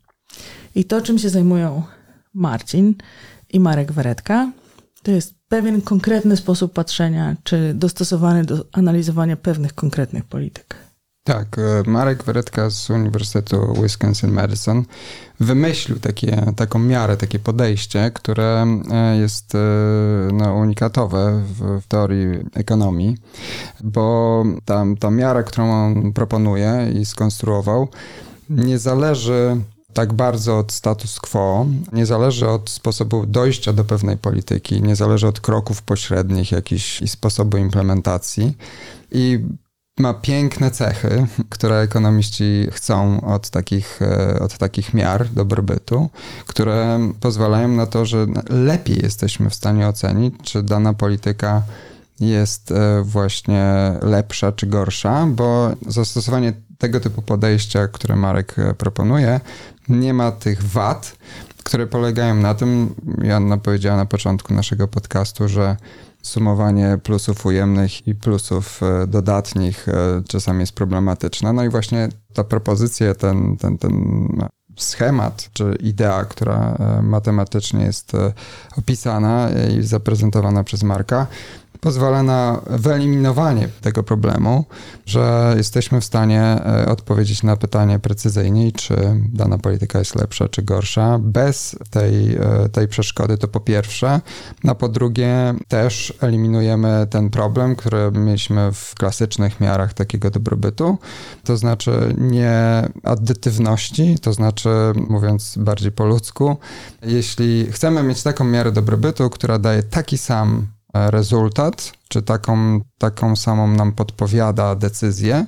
I 0.75 0.85
to, 0.85 1.01
czym 1.01 1.19
się 1.19 1.29
zajmują 1.29 1.83
Marcin 2.33 2.95
i 3.49 3.59
Marek 3.59 3.91
Weretka, 3.91 4.51
to 5.03 5.11
jest 5.11 5.35
pewien 5.47 5.81
konkretny 5.81 6.37
sposób 6.37 6.73
patrzenia, 6.73 7.35
czy 7.43 7.73
dostosowany 7.73 8.45
do 8.45 8.65
analizowania 8.71 9.37
pewnych 9.37 9.73
konkretnych 9.73 10.25
polityk. 10.25 10.75
Tak, 11.25 11.57
e, 11.57 11.89
Marek 11.89 12.23
Weretka 12.23 12.69
z 12.69 12.89
Uniwersytetu 12.89 13.57
Wisconsin-Madison 13.57 14.83
wymyślił 15.39 15.99
takie, 15.99 16.45
taką 16.55 16.79
miarę, 16.79 17.17
takie 17.17 17.39
podejście, 17.39 18.11
które 18.13 18.65
e, 18.91 19.17
jest 19.17 19.55
e, 19.55 19.59
no, 20.33 20.53
unikatowe 20.53 21.43
w, 21.45 21.81
w 21.81 21.87
teorii 21.87 22.27
ekonomii, 22.53 23.17
bo 23.83 24.43
ta, 24.65 24.85
ta 24.99 25.11
miara, 25.11 25.43
którą 25.43 25.71
on 25.71 26.13
proponuje 26.13 26.91
i 27.01 27.05
skonstruował, 27.05 27.87
nie 28.49 28.79
zależy 28.79 29.57
tak 29.93 30.13
bardzo 30.13 30.57
od 30.57 30.71
status 30.71 31.19
quo, 31.19 31.65
nie 31.93 32.05
zależy 32.05 32.49
od 32.49 32.69
sposobu 32.69 33.25
dojścia 33.25 33.73
do 33.73 33.83
pewnej 33.83 34.17
polityki, 34.17 34.81
nie 34.81 34.95
zależy 34.95 35.27
od 35.27 35.41
kroków 35.41 35.81
pośrednich 35.81 36.51
jakichś 36.51 37.01
i 37.01 37.07
sposobu 37.07 37.57
implementacji. 37.57 38.57
I 39.11 39.39
ma 39.99 40.13
piękne 40.13 40.71
cechy, 40.71 41.27
które 41.49 41.79
ekonomiści 41.79 42.67
chcą 42.71 43.21
od 43.21 43.49
takich, 43.49 44.01
e, 44.01 44.39
od 44.39 44.57
takich 44.57 44.93
miar 44.93 45.29
dobrobytu, 45.29 46.09
które 46.47 46.99
pozwalają 47.19 47.67
na 47.67 47.85
to, 47.85 48.05
że 48.05 48.25
lepiej 48.49 48.99
jesteśmy 49.03 49.49
w 49.49 49.55
stanie 49.55 49.87
ocenić, 49.87 50.35
czy 50.43 50.63
dana 50.63 50.93
polityka 50.93 51.63
jest 52.19 52.71
e, 52.71 53.03
właśnie 53.03 53.93
lepsza 54.01 54.51
czy 54.51 54.67
gorsza, 54.67 55.27
bo 55.27 55.71
zastosowanie 55.87 56.53
tego 56.77 56.99
typu 56.99 57.21
podejścia, 57.21 57.87
które 57.87 58.15
Marek 58.15 58.59
e, 58.59 58.73
proponuje, 58.73 59.39
nie 59.89 60.13
ma 60.13 60.31
tych 60.31 60.63
wad, 60.63 61.15
które 61.63 61.87
polegają 61.87 62.35
na 62.35 62.55
tym, 62.55 62.95
Janna 63.21 63.57
powiedziała 63.57 63.97
na 63.97 64.05
początku 64.05 64.53
naszego 64.53 64.87
podcastu, 64.87 65.47
że 65.47 65.77
sumowanie 66.23 66.97
plusów 67.03 67.45
ujemnych 67.45 68.07
i 68.07 68.15
plusów 68.15 68.83
e, 68.83 69.07
dodatnich 69.07 69.89
e, 69.89 70.21
czasami 70.27 70.59
jest 70.59 70.73
problematyczne. 70.73 71.53
No 71.53 71.63
i 71.63 71.69
właśnie 71.69 72.09
ta 72.33 72.43
propozycja, 72.43 73.15
ten, 73.15 73.57
ten, 73.57 73.77
ten 73.77 74.27
schemat 74.77 75.49
czy 75.53 75.75
idea, 75.79 76.25
która 76.25 76.75
e, 76.79 77.01
matematycznie 77.01 77.83
jest 77.85 78.11
opisana 78.77 79.49
i 79.79 79.83
zaprezentowana 79.83 80.63
przez 80.63 80.83
Marka, 80.83 81.27
pozwala 81.83 82.23
na 82.23 82.61
wyeliminowanie 82.69 83.69
tego 83.81 84.03
problemu, 84.03 84.65
że 85.05 85.53
jesteśmy 85.57 86.01
w 86.01 86.05
stanie 86.05 86.41
e, 86.41 86.85
odpowiedzieć 86.89 87.43
na 87.43 87.57
pytanie 87.57 87.99
precyzyjniej, 87.99 88.71
czy 88.71 88.95
dana 89.33 89.57
polityka 89.57 89.99
jest 89.99 90.15
lepsza 90.15 90.49
czy 90.49 90.61
gorsza, 90.61 91.19
bez 91.19 91.75
tej, 91.89 92.35
e, 92.35 92.69
tej 92.71 92.87
przeszkody, 92.87 93.37
to 93.37 93.47
po 93.47 93.59
pierwsze. 93.59 94.21
A 94.67 94.75
po 94.75 94.89
drugie, 94.89 95.53
też 95.67 96.13
eliminujemy 96.21 97.07
ten 97.09 97.29
problem, 97.29 97.75
który 97.75 98.11
mieliśmy 98.11 98.71
w 98.71 98.95
klasycznych 98.95 99.59
miarach 99.59 99.93
takiego 99.93 100.29
dobrobytu, 100.29 100.97
to 101.43 101.57
znaczy 101.57 102.15
nie 102.17 102.87
addytywności, 103.03 104.19
to 104.21 104.33
znaczy, 104.33 104.69
mówiąc 105.09 105.55
bardziej 105.57 105.91
po 105.91 106.05
ludzku, 106.05 106.57
jeśli 107.01 107.71
chcemy 107.71 108.03
mieć 108.03 108.23
taką 108.23 108.43
miarę 108.43 108.71
dobrobytu, 108.71 109.29
która 109.29 109.59
daje 109.59 109.83
taki 109.83 110.17
sam 110.17 110.67
rezultat, 110.93 111.93
czy 112.07 112.21
taką, 112.21 112.81
taką 112.97 113.35
samą 113.35 113.67
nam 113.67 113.91
podpowiada 113.91 114.75
decyzję, 114.75 115.45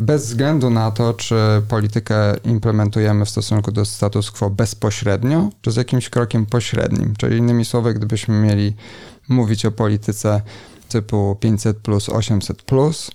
bez 0.00 0.26
względu 0.26 0.70
na 0.70 0.90
to, 0.90 1.14
czy 1.14 1.36
politykę 1.68 2.34
implementujemy 2.44 3.24
w 3.24 3.30
stosunku 3.30 3.72
do 3.72 3.84
status 3.84 4.30
quo 4.30 4.50
bezpośrednio, 4.50 5.50
czy 5.60 5.70
z 5.70 5.76
jakimś 5.76 6.08
krokiem 6.08 6.46
pośrednim. 6.46 7.14
Czyli 7.18 7.38
innymi 7.38 7.64
słowy, 7.64 7.94
gdybyśmy 7.94 8.34
mieli 8.34 8.74
mówić 9.28 9.66
o 9.66 9.72
polityce 9.72 10.42
typu 10.92 11.36
500 11.40 11.78
plus, 11.78 12.08
800 12.08 12.62
plus, 12.62 13.10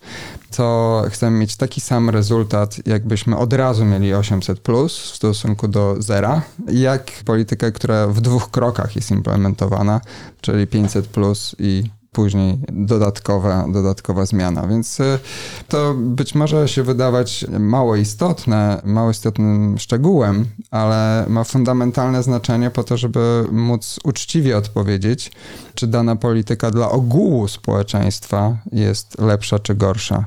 to 0.56 1.04
chcemy 1.10 1.38
mieć 1.38 1.56
taki 1.56 1.82
sam 1.82 2.10
rezultat, 2.10 2.88
jakbyśmy 2.88 3.38
od 3.38 3.54
razu 3.54 3.86
mieli 3.86 4.14
800 4.14 4.60
plus 4.60 4.98
w 4.98 5.16
stosunku 5.16 5.68
do 5.68 5.96
zera, 6.00 6.42
jak 6.72 7.12
politykę, 7.26 7.72
która 7.72 8.08
w 8.08 8.22
dwóch 8.22 8.52
krokach 8.52 8.96
jest 8.96 9.12
implementowana, 9.12 10.02
czyli 10.42 10.68
500 10.68 11.08
plus 11.08 11.56
i 11.60 11.84
później 12.18 12.60
dodatkowa, 12.70 13.68
dodatkowa 13.74 14.26
zmiana. 14.26 14.68
Więc 14.68 15.00
y, 15.00 15.20
to 15.68 15.94
być 15.98 16.36
może 16.36 16.68
się 16.68 16.84
wydawać 16.84 17.46
mało 17.60 17.96
istotne, 17.96 18.82
mało 18.86 19.12
istotnym 19.12 19.78
szczegółem, 19.78 20.46
ale 20.72 21.26
ma 21.28 21.44
fundamentalne 21.44 22.24
znaczenie 22.24 22.70
po 22.70 22.84
to, 22.84 22.98
żeby 22.98 23.46
móc 23.52 24.00
uczciwie 24.04 24.58
odpowiedzieć, 24.58 25.32
czy 25.76 25.88
dana 25.88 26.16
polityka 26.16 26.72
dla 26.72 26.90
ogółu 26.90 27.48
społeczeństwa 27.48 28.58
jest 28.72 29.22
lepsza 29.22 29.60
czy 29.60 29.76
gorsza. 29.76 30.26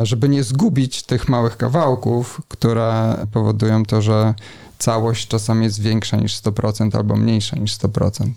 Żeby 0.00 0.28
nie 0.28 0.42
zgubić 0.42 1.02
tych 1.02 1.28
małych 1.28 1.56
kawałków, 1.56 2.40
które 2.48 3.16
powodują 3.32 3.84
to, 3.84 4.02
że 4.02 4.34
całość 4.78 5.28
czasami 5.28 5.64
jest 5.64 5.80
większa 5.80 6.16
niż 6.16 6.42
100% 6.42 6.96
albo 6.96 7.16
mniejsza 7.16 7.56
niż 7.56 7.76
100%. 7.76 8.30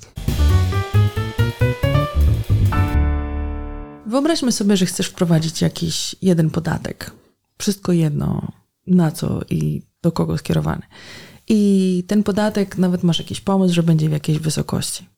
Wyobraźmy 4.14 4.52
sobie, 4.52 4.78
że 4.78 4.86
chcesz 4.86 5.08
wprowadzić 5.08 5.62
jakiś 5.62 6.16
jeden 6.22 6.50
podatek. 6.50 7.12
Wszystko 7.58 7.92
jedno, 7.92 8.52
na 8.88 9.12
co 9.12 9.42
i 9.50 9.82
do 10.02 10.12
kogo 10.12 10.38
skierowany. 10.38 10.82
I 11.48 12.04
ten 12.08 12.24
podatek, 12.24 12.78
nawet 12.78 13.04
masz 13.04 13.20
jakiś 13.20 13.42
pomysł, 13.42 13.74
że 13.74 13.84
będzie 13.84 14.10
w 14.10 14.12
jakiejś 14.12 14.40
wysokości. 14.40 15.10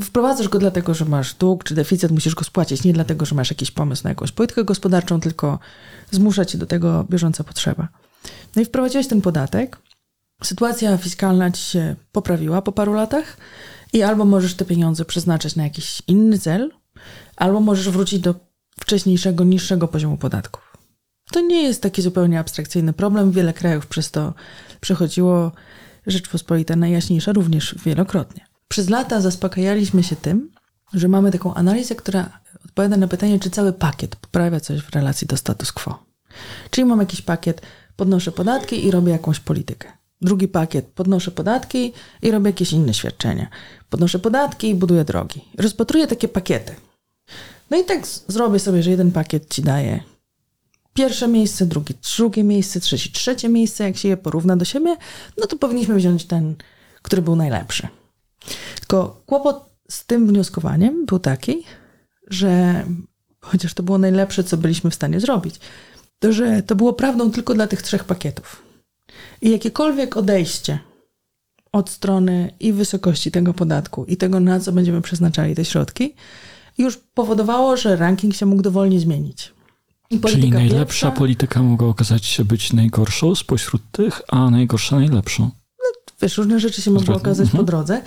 wprowadzasz 0.00 0.48
go 0.48 0.58
dlatego, 0.58 0.94
że 0.94 1.04
masz 1.04 1.34
dług 1.34 1.64
czy 1.64 1.74
deficyt, 1.74 2.10
musisz 2.10 2.34
go 2.34 2.44
spłacić, 2.44 2.84
nie 2.84 2.92
dlatego, 2.92 3.26
że 3.26 3.34
masz 3.34 3.50
jakiś 3.50 3.70
pomysł 3.70 4.04
na 4.04 4.10
jakąś 4.10 4.32
politykę 4.32 4.64
gospodarczą, 4.64 5.20
tylko 5.20 5.58
zmusza 6.10 6.44
cię 6.44 6.58
do 6.58 6.66
tego 6.66 7.04
bieżąca 7.10 7.44
potrzeba. 7.44 7.88
No 8.56 8.62
i 8.62 8.64
wprowadziłeś 8.64 9.08
ten 9.08 9.20
podatek, 9.20 9.78
sytuacja 10.42 10.96
fiskalna 10.96 11.50
ci 11.50 11.62
się 11.62 11.96
poprawiła 12.12 12.62
po 12.62 12.72
paru 12.72 12.92
latach 12.92 13.36
i 13.92 14.02
albo 14.02 14.24
możesz 14.24 14.54
te 14.54 14.64
pieniądze 14.64 15.04
przeznaczyć 15.04 15.56
na 15.56 15.64
jakiś 15.64 16.02
inny 16.06 16.38
cel, 16.38 16.81
albo 17.36 17.60
możesz 17.60 17.90
wrócić 17.90 18.20
do 18.20 18.34
wcześniejszego, 18.80 19.44
niższego 19.44 19.88
poziomu 19.88 20.16
podatków. 20.16 20.76
To 21.32 21.40
nie 21.40 21.62
jest 21.62 21.82
taki 21.82 22.02
zupełnie 22.02 22.38
abstrakcyjny 22.38 22.92
problem. 22.92 23.32
Wiele 23.32 23.52
krajów 23.52 23.86
przez 23.86 24.10
to 24.10 24.34
przechodziło. 24.80 25.52
Rzeczpospolita 26.06 26.76
najjaśniejsza 26.76 27.32
również 27.32 27.74
wielokrotnie. 27.84 28.46
Przez 28.68 28.90
lata 28.90 29.20
zaspokajaliśmy 29.20 30.02
się 30.02 30.16
tym, 30.16 30.50
że 30.94 31.08
mamy 31.08 31.32
taką 31.32 31.54
analizę, 31.54 31.94
która 31.94 32.40
odpowiada 32.64 32.96
na 32.96 33.08
pytanie, 33.08 33.40
czy 33.40 33.50
cały 33.50 33.72
pakiet 33.72 34.16
poprawia 34.16 34.60
coś 34.60 34.80
w 34.80 34.90
relacji 34.90 35.26
do 35.26 35.36
status 35.36 35.72
quo. 35.72 36.04
Czyli 36.70 36.84
mam 36.84 37.00
jakiś 37.00 37.22
pakiet, 37.22 37.62
podnoszę 37.96 38.32
podatki 38.32 38.86
i 38.86 38.90
robię 38.90 39.12
jakąś 39.12 39.40
politykę. 39.40 39.92
Drugi 40.20 40.48
pakiet, 40.48 40.86
podnoszę 40.86 41.30
podatki 41.30 41.92
i 42.22 42.30
robię 42.30 42.46
jakieś 42.50 42.72
inne 42.72 42.94
świadczenia. 42.94 43.48
Podnoszę 43.90 44.18
podatki 44.18 44.68
i 44.68 44.74
buduję 44.74 45.04
drogi. 45.04 45.44
Rozpatruję 45.58 46.06
takie 46.06 46.28
pakiety. 46.28 46.74
No 47.72 47.78
i 47.78 47.84
tak 47.84 48.06
zrobię 48.06 48.58
sobie, 48.58 48.82
że 48.82 48.90
jeden 48.90 49.12
pakiet 49.12 49.54
ci 49.54 49.62
daje 49.62 50.00
pierwsze 50.94 51.28
miejsce, 51.28 51.66
drugi 51.66 51.94
drugie 52.16 52.44
miejsce, 52.44 52.80
trzeci 52.80 53.12
trzecie 53.12 53.48
miejsce. 53.48 53.84
Jak 53.84 53.96
się 53.96 54.08
je 54.08 54.16
porówna 54.16 54.56
do 54.56 54.64
siebie, 54.64 54.96
no 55.38 55.46
to 55.46 55.56
powinniśmy 55.56 55.94
wziąć 55.94 56.24
ten, 56.24 56.54
który 57.02 57.22
był 57.22 57.36
najlepszy. 57.36 57.88
Tylko 58.80 59.22
kłopot 59.26 59.64
z 59.90 60.06
tym 60.06 60.26
wnioskowaniem 60.26 61.06
był 61.06 61.18
taki, 61.18 61.64
że 62.28 62.84
chociaż 63.40 63.74
to 63.74 63.82
było 63.82 63.98
najlepsze, 63.98 64.44
co 64.44 64.56
byliśmy 64.56 64.90
w 64.90 64.94
stanie 64.94 65.20
zrobić, 65.20 65.60
to 66.18 66.32
że 66.32 66.62
to 66.62 66.76
było 66.76 66.92
prawdą 66.92 67.30
tylko 67.30 67.54
dla 67.54 67.66
tych 67.66 67.82
trzech 67.82 68.04
pakietów. 68.04 68.62
I 69.42 69.50
jakiekolwiek 69.50 70.16
odejście 70.16 70.78
od 71.72 71.90
strony 71.90 72.52
i 72.60 72.72
wysokości 72.72 73.30
tego 73.30 73.54
podatku, 73.54 74.04
i 74.04 74.16
tego, 74.16 74.40
na 74.40 74.60
co 74.60 74.72
będziemy 74.72 75.02
przeznaczali 75.02 75.54
te 75.54 75.64
środki, 75.64 76.14
już 76.78 76.96
powodowało, 76.96 77.76
że 77.76 77.96
ranking 77.96 78.34
się 78.34 78.46
mógł 78.46 78.62
dowolnie 78.62 79.00
zmienić. 79.00 79.52
Czyli 80.28 80.50
najlepsza 80.50 80.78
pierwsza, 80.78 81.10
polityka 81.10 81.62
mogła 81.62 81.88
okazać 81.88 82.26
się 82.26 82.44
być 82.44 82.72
najgorszą 82.72 83.34
spośród 83.34 83.82
tych, 83.92 84.22
a 84.28 84.50
najgorsza 84.50 84.96
najlepszą. 84.96 85.42
No, 85.78 86.12
wiesz, 86.22 86.38
różne 86.38 86.60
rzeczy 86.60 86.82
się 86.82 86.90
mogły 86.90 87.14
okazać 87.14 87.46
mhm. 87.46 87.64
po 87.64 87.70
drodze, 87.70 88.02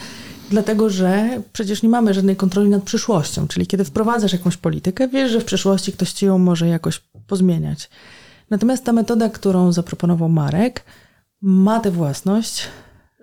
dlatego 0.49 0.89
że 0.89 1.41
przecież 1.53 1.83
nie 1.83 1.89
mamy 1.89 2.13
żadnej 2.13 2.35
kontroli 2.35 2.69
nad 2.69 2.83
przyszłością. 2.83 3.47
Czyli 3.47 3.67
kiedy 3.67 3.85
wprowadzasz 3.85 4.33
jakąś 4.33 4.57
politykę, 4.57 5.07
wiesz, 5.07 5.31
że 5.31 5.41
w 5.41 5.45
przyszłości 5.45 5.91
ktoś 5.93 6.11
ci 6.11 6.25
ją 6.25 6.37
może 6.37 6.67
jakoś 6.67 7.01
pozmieniać. 7.27 7.89
Natomiast 8.49 8.83
ta 8.83 8.93
metoda, 8.93 9.29
którą 9.29 9.71
zaproponował 9.71 10.29
Marek, 10.29 10.83
ma 11.41 11.79
tę 11.79 11.91
własność, 11.91 12.67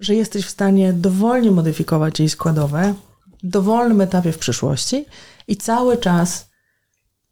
że 0.00 0.14
jesteś 0.14 0.44
w 0.44 0.50
stanie 0.50 0.92
dowolnie 0.92 1.50
modyfikować 1.50 2.18
jej 2.18 2.28
składowe 2.28 2.94
w 3.42 3.46
dowolnym 3.46 4.00
etapie 4.00 4.32
w 4.32 4.38
przyszłości 4.38 5.04
i 5.48 5.56
cały 5.56 5.96
czas 5.98 6.50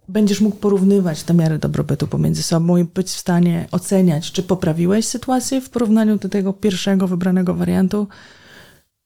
będziesz 0.08 0.40
mógł 0.40 0.56
porównywać 0.56 1.22
te 1.22 1.34
miary 1.34 1.58
dobrobytu 1.58 2.06
pomiędzy 2.06 2.42
sobą 2.42 2.76
i 2.76 2.84
być 2.84 3.08
w 3.08 3.18
stanie 3.18 3.68
oceniać, 3.70 4.32
czy 4.32 4.42
poprawiłeś 4.42 5.06
sytuację 5.06 5.60
w 5.60 5.70
porównaniu 5.70 6.18
do 6.18 6.28
tego 6.28 6.52
pierwszego 6.52 7.08
wybranego 7.08 7.54
wariantu, 7.54 8.08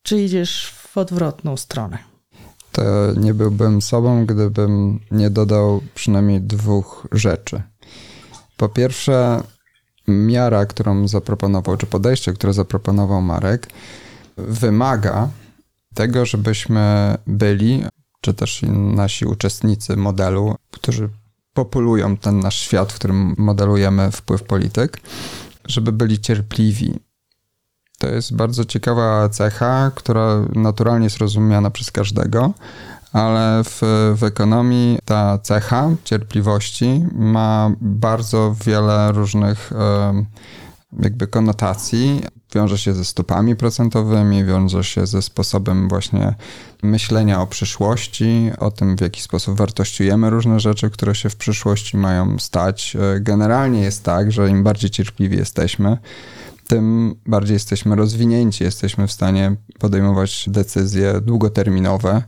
czy 0.02 0.22
idziesz 0.22 0.66
w 0.66 0.98
odwrotną 0.98 1.56
stronę. 1.56 1.98
To 2.72 2.82
nie 3.16 3.34
byłbym 3.34 3.82
sobą, 3.82 4.26
gdybym 4.26 5.00
nie 5.10 5.30
dodał 5.30 5.80
przynajmniej 5.94 6.40
dwóch 6.40 7.08
rzeczy. 7.12 7.62
Po 8.56 8.68
pierwsze, 8.68 9.42
miara, 10.08 10.66
którą 10.66 11.08
zaproponował, 11.08 11.76
czy 11.76 11.86
podejście, 11.86 12.32
które 12.32 12.52
zaproponował 12.52 13.22
Marek, 13.22 13.66
wymaga 14.36 15.28
tego, 15.94 16.26
żebyśmy 16.26 17.14
byli, 17.26 17.84
czy 18.24 18.34
też 18.34 18.62
nasi 18.94 19.26
uczestnicy 19.26 19.96
modelu, 19.96 20.54
którzy 20.70 21.08
populują 21.52 22.16
ten 22.16 22.40
nasz 22.40 22.58
świat, 22.58 22.92
w 22.92 22.94
którym 22.94 23.34
modelujemy 23.38 24.10
wpływ 24.10 24.42
polityk, 24.42 25.00
żeby 25.64 25.92
byli 25.92 26.20
cierpliwi. 26.20 26.94
To 27.98 28.08
jest 28.08 28.36
bardzo 28.36 28.64
ciekawa 28.64 29.28
cecha, 29.28 29.90
która 29.94 30.44
naturalnie 30.54 31.04
jest 31.04 31.18
rozumiana 31.18 31.70
przez 31.70 31.90
każdego, 31.90 32.52
ale 33.12 33.64
w, 33.64 33.80
w 34.16 34.24
ekonomii 34.24 34.98
ta 35.04 35.38
cecha 35.38 35.90
cierpliwości 36.04 37.06
ma 37.12 37.70
bardzo 37.80 38.56
wiele 38.66 39.12
różnych 39.12 39.72
jakby 41.02 41.26
konotacji. 41.26 42.22
Wiąże 42.54 42.78
się 42.78 42.94
ze 42.94 43.04
stopami 43.04 43.56
procentowymi, 43.56 44.44
wiąże 44.44 44.84
się 44.84 45.06
ze 45.06 45.22
sposobem 45.22 45.88
właśnie 45.88 46.34
myślenia 46.82 47.40
o 47.40 47.46
przyszłości, 47.46 48.50
o 48.58 48.70
tym, 48.70 48.96
w 48.96 49.00
jaki 49.00 49.22
sposób 49.22 49.56
wartościujemy 49.56 50.30
różne 50.30 50.60
rzeczy, 50.60 50.90
które 50.90 51.14
się 51.14 51.30
w 51.30 51.36
przyszłości 51.36 51.96
mają 51.96 52.38
stać. 52.38 52.96
Generalnie 53.20 53.80
jest 53.80 54.02
tak, 54.02 54.32
że 54.32 54.50
im 54.50 54.62
bardziej 54.62 54.90
cierpliwi 54.90 55.36
jesteśmy, 55.36 55.98
tym 56.66 57.14
bardziej 57.26 57.54
jesteśmy 57.54 57.96
rozwinięci, 57.96 58.64
jesteśmy 58.64 59.06
w 59.06 59.12
stanie 59.12 59.56
podejmować 59.78 60.44
decyzje 60.48 61.20
długoterminowe, 61.20 62.22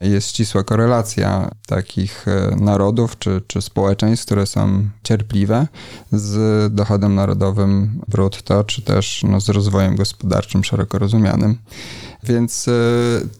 jest 0.00 0.28
ścisła 0.28 0.64
korelacja 0.64 1.50
takich 1.66 2.28
e, 2.28 2.56
narodów 2.56 3.18
czy, 3.18 3.42
czy 3.46 3.62
społeczeństw, 3.62 4.26
które 4.26 4.46
są 4.46 4.88
cierpliwe 5.02 5.66
z 6.12 6.74
dochodem 6.74 7.14
narodowym 7.14 8.00
brutto, 8.08 8.64
czy 8.64 8.82
też 8.82 9.22
no, 9.28 9.40
z 9.40 9.48
rozwojem 9.48 9.96
gospodarczym 9.96 10.64
szeroko 10.64 10.98
rozumianym. 10.98 11.58
Więc 12.22 12.68
e, 12.68 12.72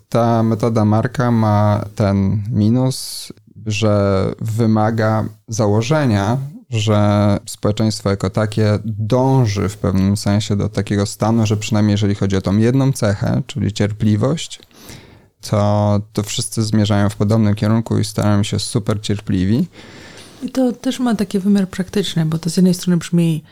ta 0.08 0.42
metoda 0.42 0.84
Marka 0.84 1.30
ma 1.30 1.84
ten 1.94 2.42
minus, 2.50 3.28
że 3.66 4.24
wymaga 4.40 5.24
założenia, 5.48 6.38
że 6.70 7.38
społeczeństwo 7.46 8.10
jako 8.10 8.30
takie 8.30 8.78
dąży 8.84 9.68
w 9.68 9.76
pewnym 9.76 10.16
sensie 10.16 10.56
do 10.56 10.68
takiego 10.68 11.06
stanu, 11.06 11.46
że 11.46 11.56
przynajmniej 11.56 11.92
jeżeli 11.92 12.14
chodzi 12.14 12.36
o 12.36 12.40
tą 12.40 12.56
jedną 12.56 12.92
cechę, 12.92 13.42
czyli 13.46 13.72
cierpliwość, 13.72 14.60
to, 15.50 16.00
to 16.12 16.22
wszyscy 16.22 16.62
zmierzają 16.62 17.10
w 17.10 17.16
podobnym 17.16 17.54
kierunku 17.54 17.98
i 17.98 18.04
starają 18.04 18.42
się 18.42 18.58
super 18.58 19.00
cierpliwi. 19.00 19.66
I 20.42 20.50
to 20.50 20.72
też 20.72 21.00
ma 21.00 21.14
taki 21.14 21.38
wymiar 21.38 21.68
praktyczny, 21.68 22.26
bo 22.26 22.38
to 22.38 22.50
z 22.50 22.56
jednej 22.56 22.74
strony 22.74 22.96
brzmi 22.96 23.42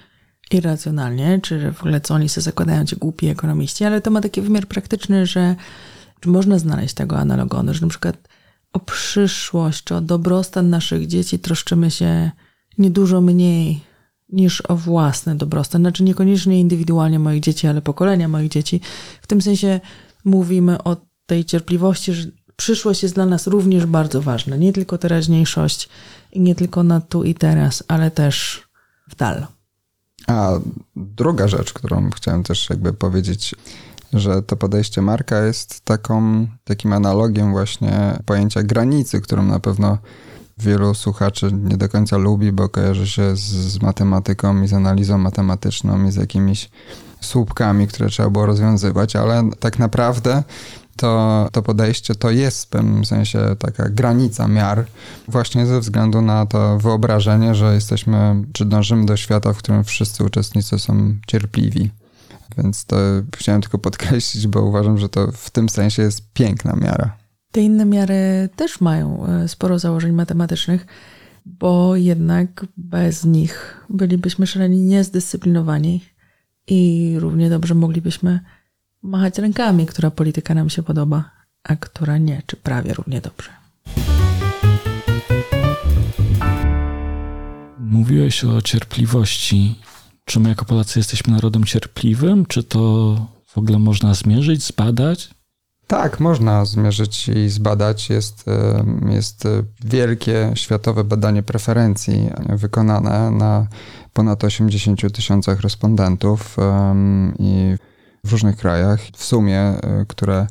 irracjonalnie, 0.51 1.41
czy 1.43 1.73
w 1.73 1.81
ogóle 1.81 2.01
co 2.01 2.15
oni 2.15 2.29
sobie 2.29 2.43
zakładają 2.43 2.85
ci 2.85 2.97
głupi 2.97 3.29
ekonomiści, 3.29 3.85
ale 3.85 4.01
to 4.01 4.11
ma 4.11 4.21
taki 4.21 4.43
wymiar 4.43 4.67
praktyczny, 4.67 5.27
że 5.27 5.57
można 6.27 6.59
znaleźć 6.59 6.95
tego 6.95 7.19
analogonu, 7.19 7.75
że 7.75 7.81
na 7.81 7.89
przykład 7.89 8.29
o 8.73 8.79
przyszłość, 8.81 9.85
czy 9.85 9.95
o 9.95 10.01
dobrostan 10.01 10.71
naszych 10.71 11.07
dzieci 11.07 11.39
troszczymy 11.39 11.91
się 11.91 12.31
niedużo 12.79 13.21
mniej 13.21 13.81
niż 14.29 14.61
o 14.61 14.77
własny 14.77 15.35
dobrostan. 15.35 15.83
Znaczy 15.83 16.03
niekoniecznie 16.03 16.61
indywidualnie 16.61 17.19
moich 17.19 17.41
dzieci, 17.41 17.67
ale 17.67 17.83
pokolenia 17.83 18.29
moich 18.29 18.51
dzieci. 18.51 18.81
W 19.23 19.27
tym 19.27 19.43
sensie 19.43 19.81
mówimy 20.25 20.83
o 20.83 20.97
tej 21.27 21.45
cierpliwości, 21.45 22.13
że 22.13 22.29
przyszłość 22.57 23.03
jest 23.03 23.15
dla 23.15 23.27
nas 23.27 23.47
również 23.47 23.87
bardzo 23.87 24.23
ważna. 24.23 24.57
Nie 24.57 24.73
tylko 24.73 24.99
teraźniejszość 24.99 25.89
i 26.33 26.41
nie 26.41 26.55
tylko 26.55 26.83
na 26.83 27.01
tu 27.01 27.25
i 27.25 27.35
teraz, 27.35 27.85
ale 27.89 28.11
też 28.11 28.63
w 29.09 29.17
dal. 29.17 29.47
A 30.27 30.53
druga 30.97 31.49
rzecz, 31.49 31.73
którą 31.73 32.11
chciałem 32.11 32.43
też 32.43 32.71
jakby 32.71 32.93
powiedzieć, 32.93 33.55
że 34.13 34.43
to 34.43 34.57
podejście 34.57 35.03
Marka 35.03 35.45
jest 35.45 35.81
taką, 35.81 36.47
takim 36.65 36.93
analogiem 36.93 37.51
właśnie 37.51 38.19
pojęcia 38.27 38.63
granicy, 38.63 39.21
którą 39.21 39.43
na 39.43 39.61
pewno 39.61 39.99
wielu 40.59 40.95
słuchaczy 40.95 41.51
nie 41.53 41.77
do 41.77 41.89
końca 41.89 42.17
lubi, 42.17 42.53
bo 42.53 42.69
kojarzy 42.69 43.07
się 43.07 43.37
z, 43.37 43.41
z 43.41 43.83
matematyką 43.83 44.63
i 44.63 44.69
z 44.69 44.73
analizą 44.73 45.19
matematyczną 45.19 46.05
i 46.05 46.11
z 46.11 46.17
jakimiś 46.17 46.71
słupkami, 47.21 47.87
które 47.89 48.09
trzeba 48.09 48.31
było 48.31 48.47
rozwiązywać, 48.47 49.17
ale 49.17 49.51
tak 49.61 49.79
naprawdę 49.79 50.43
to, 50.97 51.49
to 51.53 51.63
podejście 51.63 52.15
to 52.15 52.31
jest 52.31 52.65
w 52.65 52.69
pewnym 52.69 53.05
sensie 53.05 53.39
taka 53.59 53.89
granica 53.89 54.49
miar, 54.49 54.87
właśnie 55.29 55.67
ze 55.67 55.81
względu 55.81 56.23
na 56.23 56.47
to 56.47 56.79
wyobrażenie, 56.79 57.55
że 57.55 57.75
jesteśmy, 57.75 58.45
czy 58.53 58.65
dążymy 58.65 59.07
do 59.07 59.17
świata, 59.17 59.53
w 59.53 59.59
którym 59.59 59.85
wszyscy 59.85 60.25
uczestnicy 60.25 60.79
są 60.79 61.15
cierpliwi. 61.27 61.91
Więc 62.59 62.85
to 62.85 62.97
chciałem 63.37 63.63
tylko 63.63 63.79
podkreślić, 63.79 64.47
bo 64.47 64.63
uważam, 64.63 64.99
że 64.99 65.09
to 65.09 65.33
w 65.33 65.51
tym 65.51 65.69
sensie 65.69 66.03
jest 66.03 66.33
piękna 66.33 66.77
miara. 66.77 67.17
Te 67.53 67.61
inne 67.61 67.85
miary 67.85 68.49
też 68.57 68.81
mają 68.81 69.27
e, 69.27 69.49
sporo 69.49 69.79
założeń 69.79 70.13
matematycznych, 70.13 70.87
bo 71.47 71.97
jednak 71.97 72.67
bez 72.77 73.25
nich 73.25 73.87
bylibyśmy 73.91 74.47
szaleni 74.47 74.81
niezdyscyplinowani 74.81 76.05
i 76.67 77.15
równie 77.19 77.51
dobrze 77.51 77.75
moglibyśmy 77.75 78.41
machać 79.03 79.39
rękami, 79.39 79.87
która 79.87 80.11
polityka 80.11 80.55
nam 80.55 80.71
się 80.71 80.83
podoba 80.83 81.43
a 81.65 81.77
która 81.77 82.19
nie, 82.19 82.43
czy 82.47 82.57
prawie 82.57 82.95
równie 82.95 83.21
dobrze. 83.21 83.51
Mówiłeś 87.79 88.45
o 88.45 88.63
cierpliwości. 88.63 89.79
Czy 90.25 90.41
my 90.41 90.49
jako 90.49 90.65
Polacy 90.65 90.99
jesteśmy 90.99 91.33
narodem 91.33 91.65
cierpliwym? 91.65 92.47
Czy 92.47 92.63
to 92.63 92.79
w 93.47 93.59
ogóle 93.59 93.79
można 93.79 94.15
zmierzyć, 94.15 94.63
zbadać? 94.63 95.31
Tak, 95.87 96.21
można 96.21 96.65
zmierzyć 96.65 97.29
i 97.29 97.49
zbadać. 97.49 98.11
Jest, 98.11 98.45
jest 99.09 99.49
wielkie 99.85 100.53
światowe 100.55 101.05
badanie 101.05 101.43
preferencji 101.43 102.31
wykonane 102.49 103.31
na 103.31 103.67
ponad 104.13 104.45
80 104.45 105.13
tysiącach 105.13 105.61
respondentów 105.61 106.57
i 107.39 107.77
w 108.25 108.33
różnych 108.33 108.57
krajach. 108.57 109.01
W 109.17 109.25
sumie, 109.25 109.59
e, 109.61 110.05
które 110.09 110.47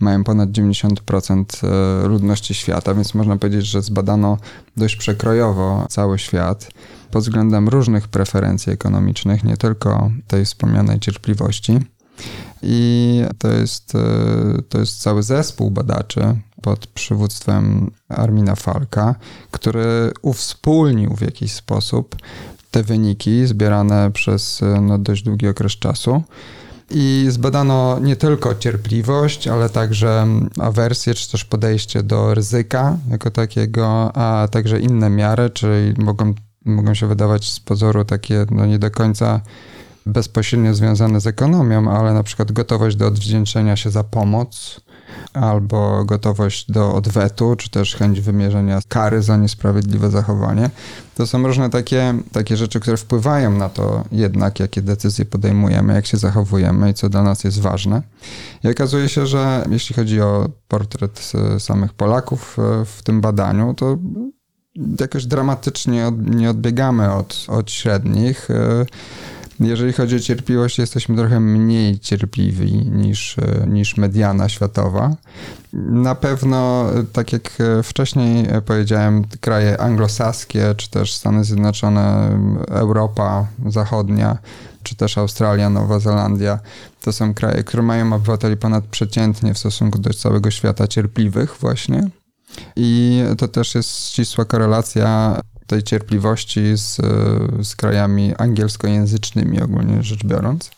mają 0.00 0.24
ponad 0.24 0.50
90% 0.50 1.44
e, 1.64 2.08
ludności 2.08 2.54
świata, 2.54 2.94
więc 2.94 3.14
można 3.14 3.36
powiedzieć, 3.36 3.66
że 3.66 3.82
zbadano 3.82 4.38
dość 4.76 4.96
przekrojowo 4.96 5.86
cały 5.88 6.18
świat 6.18 6.68
pod 7.10 7.22
względem 7.22 7.68
różnych 7.68 8.08
preferencji 8.08 8.72
ekonomicznych, 8.72 9.44
nie 9.44 9.56
tylko 9.56 10.10
tej 10.26 10.44
wspomnianej 10.44 11.00
cierpliwości. 11.00 11.78
I 12.62 13.22
to 13.38 13.48
jest, 13.48 13.94
e, 13.94 14.62
to 14.68 14.78
jest 14.78 15.00
cały 15.00 15.22
zespół 15.22 15.70
badaczy 15.70 16.36
pod 16.62 16.86
przywództwem 16.86 17.90
Armina 18.08 18.54
Falka, 18.54 19.14
który 19.50 20.12
uwspólnił 20.22 21.14
w 21.16 21.20
jakiś 21.20 21.52
sposób 21.52 22.16
te 22.70 22.82
wyniki 22.82 23.46
zbierane 23.46 24.10
przez 24.10 24.60
no, 24.82 24.98
dość 24.98 25.22
długi 25.22 25.48
okres 25.48 25.72
czasu. 25.72 26.22
I 26.96 27.26
zbadano 27.28 27.98
nie 27.98 28.16
tylko 28.16 28.54
cierpliwość, 28.54 29.48
ale 29.48 29.70
także 29.70 30.26
awersję, 30.60 31.14
czy 31.14 31.30
też 31.30 31.44
podejście 31.44 32.02
do 32.02 32.34
ryzyka 32.34 32.96
jako 33.10 33.30
takiego, 33.30 34.16
a 34.16 34.48
także 34.50 34.80
inne 34.80 35.10
miary, 35.10 35.50
czyli 35.50 35.94
mogą, 36.04 36.34
mogą 36.64 36.94
się 36.94 37.06
wydawać 37.06 37.50
z 37.52 37.60
pozoru 37.60 38.04
takie 38.04 38.46
no, 38.50 38.66
nie 38.66 38.78
do 38.78 38.90
końca 38.90 39.40
bezpośrednio 40.06 40.74
związane 40.74 41.20
z 41.20 41.26
ekonomią, 41.26 41.90
ale 41.90 42.14
na 42.14 42.22
przykład 42.22 42.52
gotowość 42.52 42.96
do 42.96 43.06
odwdzięczenia 43.06 43.76
się 43.76 43.90
za 43.90 44.04
pomoc, 44.04 44.80
albo 45.32 46.04
gotowość 46.04 46.70
do 46.70 46.94
odwetu, 46.94 47.56
czy 47.56 47.70
też 47.70 47.96
chęć 47.96 48.20
wymierzenia 48.20 48.80
kary 48.88 49.22
za 49.22 49.36
niesprawiedliwe 49.36 50.10
zachowanie. 50.10 50.70
To 51.14 51.26
są 51.26 51.46
różne 51.46 51.70
takie, 51.70 52.14
takie 52.32 52.56
rzeczy, 52.56 52.80
które 52.80 52.96
wpływają 52.96 53.50
na 53.50 53.68
to 53.68 54.04
jednak, 54.12 54.60
jakie 54.60 54.82
decyzje 54.82 55.24
podejmujemy, 55.24 55.94
jak 55.94 56.06
się 56.06 56.16
zachowujemy 56.16 56.90
i 56.90 56.94
co 56.94 57.08
dla 57.08 57.22
nas 57.22 57.44
jest 57.44 57.60
ważne. 57.60 58.02
I 58.64 58.68
okazuje 58.68 59.08
się, 59.08 59.26
że 59.26 59.64
jeśli 59.70 59.96
chodzi 59.96 60.20
o 60.20 60.48
portret 60.68 61.32
samych 61.58 61.92
Polaków 61.92 62.58
e, 62.58 62.84
w 62.84 63.02
tym 63.02 63.20
badaniu, 63.20 63.74
to 63.74 63.98
jakoś 65.00 65.26
dramatycznie 65.26 66.12
nie 66.18 66.50
odbiegamy 66.50 67.12
od, 67.12 67.46
od 67.48 67.70
średnich. 67.70 68.48
E, 69.60 69.66
jeżeli 69.66 69.92
chodzi 69.92 70.16
o 70.16 70.20
cierpliwość, 70.20 70.78
jesteśmy 70.78 71.16
trochę 71.16 71.40
mniej 71.40 71.98
cierpliwi 71.98 72.72
niż, 72.72 73.36
niż 73.66 73.96
mediana 73.96 74.48
światowa. 74.48 75.16
Na 75.72 76.14
pewno, 76.14 76.86
tak 77.12 77.32
jak 77.32 77.58
wcześniej 77.82 78.46
powiedziałem, 78.66 79.24
kraje 79.40 79.80
anglosaskie, 79.80 80.74
czy 80.76 80.90
też 80.90 81.14
Stany 81.14 81.44
Zjednoczone, 81.44 82.38
Europa 82.68 83.46
Zachodnia, 83.66 84.38
czy 84.82 84.96
też 84.96 85.18
Australia, 85.18 85.70
Nowa 85.70 85.98
Zelandia, 85.98 86.58
to 87.00 87.12
są 87.12 87.34
kraje, 87.34 87.64
które 87.64 87.82
mają 87.82 88.12
obywateli 88.12 88.56
ponadprzeciętnie 88.56 89.54
w 89.54 89.58
stosunku 89.58 89.98
do 89.98 90.14
całego 90.14 90.50
świata 90.50 90.88
cierpliwych 90.88 91.56
właśnie. 91.60 92.10
I 92.76 93.22
to 93.38 93.48
też 93.48 93.74
jest 93.74 94.08
ścisła 94.08 94.44
korelacja 94.44 95.40
tej 95.66 95.82
cierpliwości 95.82 96.60
z, 96.76 96.96
z 97.66 97.76
krajami 97.76 98.34
angielskojęzycznymi 98.38 99.60
ogólnie 99.60 100.02
rzecz 100.02 100.24
biorąc. 100.24 100.70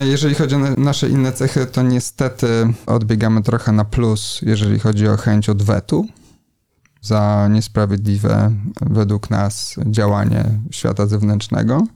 Jeżeli 0.00 0.34
chodzi 0.34 0.54
o 0.54 0.58
nasze 0.58 1.08
inne 1.08 1.32
cechy, 1.32 1.66
to 1.66 1.82
niestety 1.82 2.46
odbiegamy 2.86 3.42
trochę 3.42 3.72
na 3.72 3.84
plus, 3.84 4.40
jeżeli 4.42 4.78
chodzi 4.78 5.08
o 5.08 5.16
chęć 5.16 5.48
odwetu 5.48 6.06
za 7.02 7.48
niesprawiedliwe 7.50 8.52
według 8.80 9.30
nas 9.30 9.76
działanie 9.86 10.44
świata 10.70 11.06
zewnętrznego. 11.06 11.86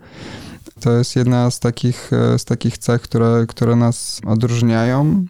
To 0.80 0.92
jest 0.92 1.16
jedna 1.16 1.50
z 1.50 1.60
takich, 1.60 2.10
z 2.38 2.44
takich 2.44 2.78
cech, 2.78 3.02
które, 3.02 3.44
które 3.48 3.76
nas 3.76 4.20
odróżniają. 4.26 5.26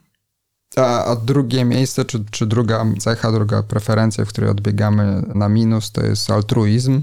A, 0.77 1.05
a 1.05 1.17
drugie 1.17 1.65
miejsce, 1.65 2.05
czy, 2.05 2.25
czy 2.31 2.47
druga 2.47 2.87
cecha, 2.99 3.33
druga 3.33 3.63
preferencja, 3.63 4.25
w 4.25 4.29
której 4.29 4.51
odbiegamy 4.51 5.23
na 5.35 5.49
minus, 5.49 5.93
to 5.93 6.07
jest 6.07 6.31
altruizm. 6.31 7.03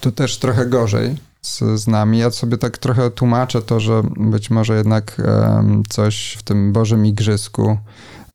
Tu 0.00 0.12
też 0.12 0.38
trochę 0.38 0.66
gorzej 0.66 1.16
z, 1.42 1.80
z 1.80 1.86
nami. 1.86 2.18
Ja 2.18 2.30
sobie 2.30 2.58
tak 2.58 2.78
trochę 2.78 3.10
tłumaczę 3.10 3.62
to, 3.62 3.80
że 3.80 4.02
być 4.16 4.50
może 4.50 4.76
jednak 4.76 5.22
um, 5.24 5.82
coś 5.88 6.36
w 6.38 6.42
tym 6.42 6.72
Bożym 6.72 7.06
Igrzysku 7.06 7.78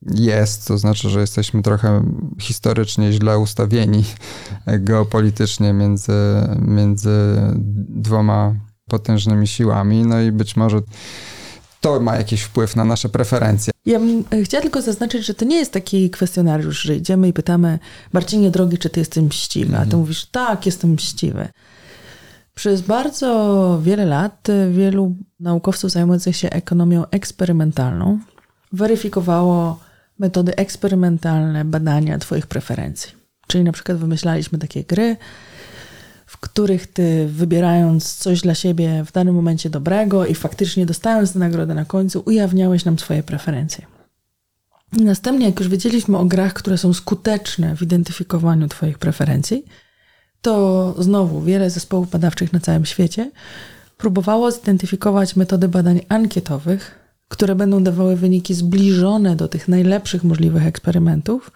jest, 0.02 0.68
to 0.68 0.78
znaczy, 0.78 1.10
że 1.10 1.20
jesteśmy 1.20 1.62
trochę 1.62 2.04
historycznie 2.40 3.14
źle 3.14 3.38
ustawieni 3.38 4.06
geopolitycznie 4.80 5.74
między, 5.74 6.14
między 6.62 7.42
dwoma 7.90 8.54
potężnymi 8.90 9.48
siłami, 9.48 10.06
no 10.06 10.22
i 10.22 10.32
być 10.32 10.56
może 10.56 10.82
to 11.82 12.00
ma 12.00 12.16
jakiś 12.16 12.42
wpływ 12.42 12.76
na 12.76 12.86
nasze 12.86 13.10
preferencje. 13.10 13.74
Ja 13.86 14.00
bym 14.00 14.24
e, 14.32 14.44
chciała 14.44 14.62
tylko 14.62 14.82
zaznaczyć, 14.82 15.26
że 15.26 15.34
to 15.34 15.46
nie 15.46 15.58
jest 15.58 15.72
taki 15.72 16.10
kwestionariusz, 16.10 16.82
że 16.82 16.96
idziemy 16.96 17.28
i 17.28 17.34
pytamy 17.34 17.80
Marcinie 18.14 18.52
drogi, 18.52 18.78
czy 18.78 18.90
ty 18.90 19.00
jesteś 19.00 19.24
mściwy? 19.24 19.76
A 19.76 19.80
ty 19.80 19.84
mhm. 19.84 20.00
mówisz, 20.00 20.26
tak, 20.26 20.66
jestem 20.66 20.92
mściwy. 20.92 21.48
Przez 22.56 22.82
bardzo 22.82 23.80
wiele 23.84 24.06
lat 24.06 24.50
e, 24.50 24.72
wielu 24.72 25.16
naukowców 25.40 25.92
zajmujących 25.92 26.36
się 26.36 26.50
ekonomią 26.50 27.06
eksperymentalną 27.12 28.20
weryfikowało 28.74 29.80
metody 30.20 30.56
eksperymentalne 30.56 31.66
badania 31.66 32.18
twoich 32.18 32.48
preferencji. 32.48 33.12
Czyli 33.48 33.64
na 33.64 33.72
przykład 33.72 33.98
wymyślaliśmy 33.98 34.60
takie 34.60 34.84
gry, 34.84 35.18
których 36.40 36.88
ty 36.88 37.28
wybierając 37.28 38.16
coś 38.16 38.42
dla 38.42 38.56
siebie 38.56 39.04
w 39.06 39.12
danym 39.12 39.36
momencie 39.36 39.70
dobrego 39.70 40.26
i 40.26 40.36
faktycznie 40.36 40.86
dostając 40.86 41.34
tę 41.34 41.40
nagrodę 41.40 41.74
na 41.74 41.86
końcu, 41.86 42.24
ujawniałeś 42.26 42.86
nam 42.86 43.00
swoje 43.00 43.24
preferencje. 43.24 43.86
Następnie, 44.92 45.46
jak 45.46 45.60
już 45.60 45.70
wiedzieliśmy 45.70 46.18
o 46.18 46.26
grach, 46.26 46.54
które 46.54 46.78
są 46.78 46.94
skuteczne 46.94 47.76
w 47.76 47.82
identyfikowaniu 47.82 48.68
Twoich 48.68 48.98
preferencji, 48.98 49.66
to 50.42 50.96
znowu 51.00 51.42
wiele 51.42 51.70
zespołów 51.70 52.10
badawczych 52.10 52.54
na 52.54 52.60
całym 52.60 52.86
świecie 52.86 53.32
próbowało 53.98 54.52
zidentyfikować 54.52 55.36
metody 55.36 55.68
badań 55.68 56.02
ankietowych, 56.10 57.00
które 57.28 57.56
będą 57.56 57.84
dawały 57.84 58.16
wyniki 58.16 58.54
zbliżone 58.54 59.36
do 59.36 59.48
tych 59.48 59.68
najlepszych 59.68 60.24
możliwych 60.24 60.66
eksperymentów, 60.66 61.52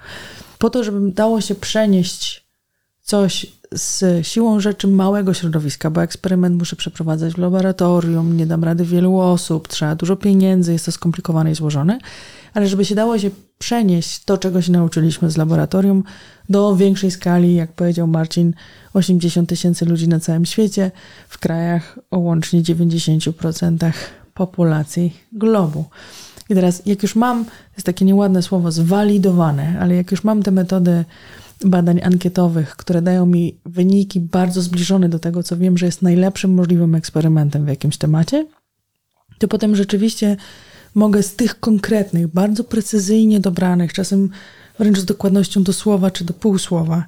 po 0.59 0.69
to, 0.69 0.83
żeby 0.83 1.11
dało 1.11 1.41
się 1.41 1.55
przenieść 1.55 2.42
coś 3.03 3.45
z 3.71 4.27
siłą 4.27 4.59
rzeczy 4.59 4.87
małego 4.87 5.33
środowiska, 5.33 5.89
bo 5.89 6.03
eksperyment 6.03 6.57
muszę 6.57 6.75
przeprowadzać 6.75 7.33
w 7.33 7.37
laboratorium, 7.37 8.37
nie 8.37 8.45
dam 8.45 8.63
rady 8.63 8.85
wielu 8.85 9.19
osób, 9.19 9.67
trzeba 9.67 9.95
dużo 9.95 10.15
pieniędzy, 10.15 10.73
jest 10.73 10.85
to 10.85 10.91
skomplikowane 10.91 11.51
i 11.51 11.55
złożone, 11.55 11.99
ale 12.53 12.67
żeby 12.67 12.85
się 12.85 12.95
dało 12.95 13.19
się 13.19 13.29
przenieść 13.57 14.23
to, 14.23 14.37
czego 14.37 14.61
się 14.61 14.71
nauczyliśmy 14.71 15.31
z 15.31 15.37
laboratorium, 15.37 16.03
do 16.49 16.75
większej 16.75 17.11
skali, 17.11 17.55
jak 17.55 17.71
powiedział 17.71 18.07
Marcin, 18.07 18.53
80 18.93 19.49
tysięcy 19.49 19.85
ludzi 19.85 20.07
na 20.07 20.19
całym 20.19 20.45
świecie, 20.45 20.91
w 21.29 21.37
krajach 21.37 21.99
o 22.11 22.19
łącznie 22.19 22.63
90% 22.63 23.91
populacji 24.33 25.17
globu. 25.31 25.85
I 26.49 26.55
teraz, 26.55 26.81
jak 26.85 27.03
już 27.03 27.15
mam, 27.15 27.45
jest 27.73 27.85
takie 27.85 28.05
nieładne 28.05 28.41
słowo, 28.41 28.71
zwalidowane, 28.71 29.77
ale 29.79 29.95
jak 29.95 30.11
już 30.11 30.23
mam 30.23 30.43
te 30.43 30.51
metody 30.51 31.05
badań 31.65 32.01
ankietowych, 32.03 32.75
które 32.75 33.01
dają 33.01 33.25
mi 33.25 33.59
wyniki 33.65 34.19
bardzo 34.19 34.61
zbliżone 34.61 35.09
do 35.09 35.19
tego, 35.19 35.43
co 35.43 35.57
wiem, 35.57 35.77
że 35.77 35.85
jest 35.85 36.01
najlepszym 36.01 36.53
możliwym 36.53 36.95
eksperymentem 36.95 37.65
w 37.65 37.67
jakimś 37.67 37.97
temacie, 37.97 38.47
to 39.39 39.47
potem 39.47 39.75
rzeczywiście 39.75 40.37
mogę 40.95 41.23
z 41.23 41.35
tych 41.35 41.59
konkretnych, 41.59 42.27
bardzo 42.27 42.63
precyzyjnie 42.63 43.39
dobranych, 43.39 43.93
czasem 43.93 44.29
wręcz 44.79 44.99
z 44.99 45.05
dokładnością 45.05 45.63
do 45.63 45.73
słowa 45.73 46.11
czy 46.11 46.23
do 46.23 46.33
półsłowa 46.33 47.05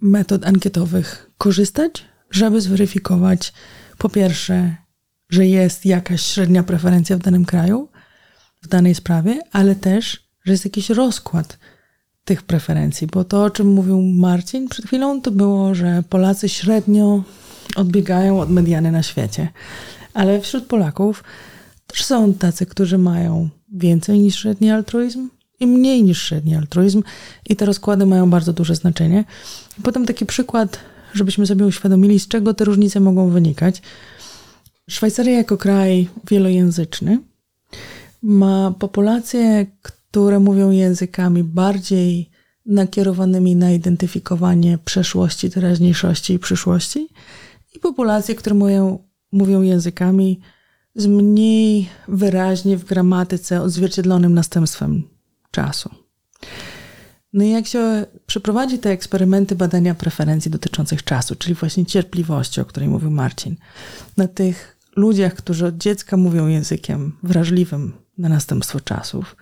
metod 0.00 0.46
ankietowych 0.46 1.30
korzystać, 1.38 2.04
żeby 2.30 2.60
zweryfikować 2.60 3.52
po 3.98 4.08
pierwsze, 4.08 4.76
że 5.30 5.46
jest 5.46 5.86
jakaś 5.86 6.22
średnia 6.22 6.62
preferencja 6.62 7.16
w 7.16 7.20
danym 7.20 7.44
kraju, 7.44 7.88
w 8.62 8.68
danej 8.68 8.94
sprawie, 8.94 9.40
ale 9.52 9.74
też, 9.74 10.28
że 10.44 10.52
jest 10.52 10.64
jakiś 10.64 10.90
rozkład 10.90 11.58
tych 12.24 12.42
preferencji, 12.42 13.06
bo 13.06 13.24
to, 13.24 13.44
o 13.44 13.50
czym 13.50 13.66
mówił 13.66 14.02
Marcin 14.02 14.68
przed 14.68 14.86
chwilą, 14.86 15.20
to 15.20 15.30
było, 15.30 15.74
że 15.74 16.02
Polacy 16.08 16.48
średnio 16.48 17.22
odbiegają 17.76 18.40
od 18.40 18.50
mediany 18.50 18.92
na 18.92 19.02
świecie. 19.02 19.48
Ale 20.14 20.40
wśród 20.40 20.66
Polaków 20.66 21.24
też 21.86 22.04
są 22.04 22.34
tacy, 22.34 22.66
którzy 22.66 22.98
mają 22.98 23.48
więcej 23.72 24.18
niż 24.18 24.36
średni 24.38 24.70
altruizm, 24.70 25.28
i 25.60 25.66
mniej 25.66 26.02
niż 26.02 26.22
średni 26.22 26.56
altruizm 26.56 27.02
i 27.48 27.56
te 27.56 27.66
rozkłady 27.66 28.06
mają 28.06 28.30
bardzo 28.30 28.52
duże 28.52 28.74
znaczenie. 28.74 29.24
Potem 29.82 30.06
taki 30.06 30.26
przykład, 30.26 30.78
żebyśmy 31.14 31.46
sobie 31.46 31.66
uświadomili, 31.66 32.20
z 32.20 32.28
czego 32.28 32.54
te 32.54 32.64
różnice 32.64 33.00
mogą 33.00 33.30
wynikać. 33.30 33.82
Szwajcaria 34.90 35.36
jako 35.36 35.56
kraj 35.56 36.08
wielojęzyczny 36.30 37.18
ma 38.22 38.74
populacje, 38.78 39.66
które 40.14 40.40
mówią 40.40 40.70
językami 40.70 41.44
bardziej 41.44 42.30
nakierowanymi 42.66 43.56
na 43.56 43.70
identyfikowanie 43.70 44.78
przeszłości, 44.78 45.50
teraźniejszości 45.50 46.34
i 46.34 46.38
przyszłości 46.38 47.08
i 47.74 47.78
populacje, 47.78 48.34
które 48.34 48.54
mówią, 48.54 48.98
mówią 49.32 49.62
językami 49.62 50.40
z 50.94 51.06
mniej 51.06 51.88
wyraźnie 52.08 52.76
w 52.76 52.84
gramatyce 52.84 53.62
odzwierciedlonym 53.62 54.34
następstwem 54.34 55.02
czasu. 55.50 55.90
No 57.32 57.44
i 57.44 57.50
jak 57.50 57.66
się 57.66 58.06
przeprowadzi 58.26 58.78
te 58.78 58.90
eksperymenty 58.90 59.56
badania 59.56 59.94
preferencji 59.94 60.50
dotyczących 60.50 61.04
czasu, 61.04 61.36
czyli 61.36 61.54
właśnie 61.54 61.86
cierpliwości, 61.86 62.60
o 62.60 62.64
której 62.64 62.88
mówił 62.88 63.10
Marcin, 63.10 63.56
na 64.16 64.28
tych 64.28 64.78
ludziach, 64.96 65.34
którzy 65.34 65.66
od 65.66 65.76
dziecka 65.76 66.16
mówią 66.16 66.46
językiem 66.46 67.12
wrażliwym 67.22 68.03
na 68.18 68.28
następstwo 68.28 68.80
czasów 68.80 69.36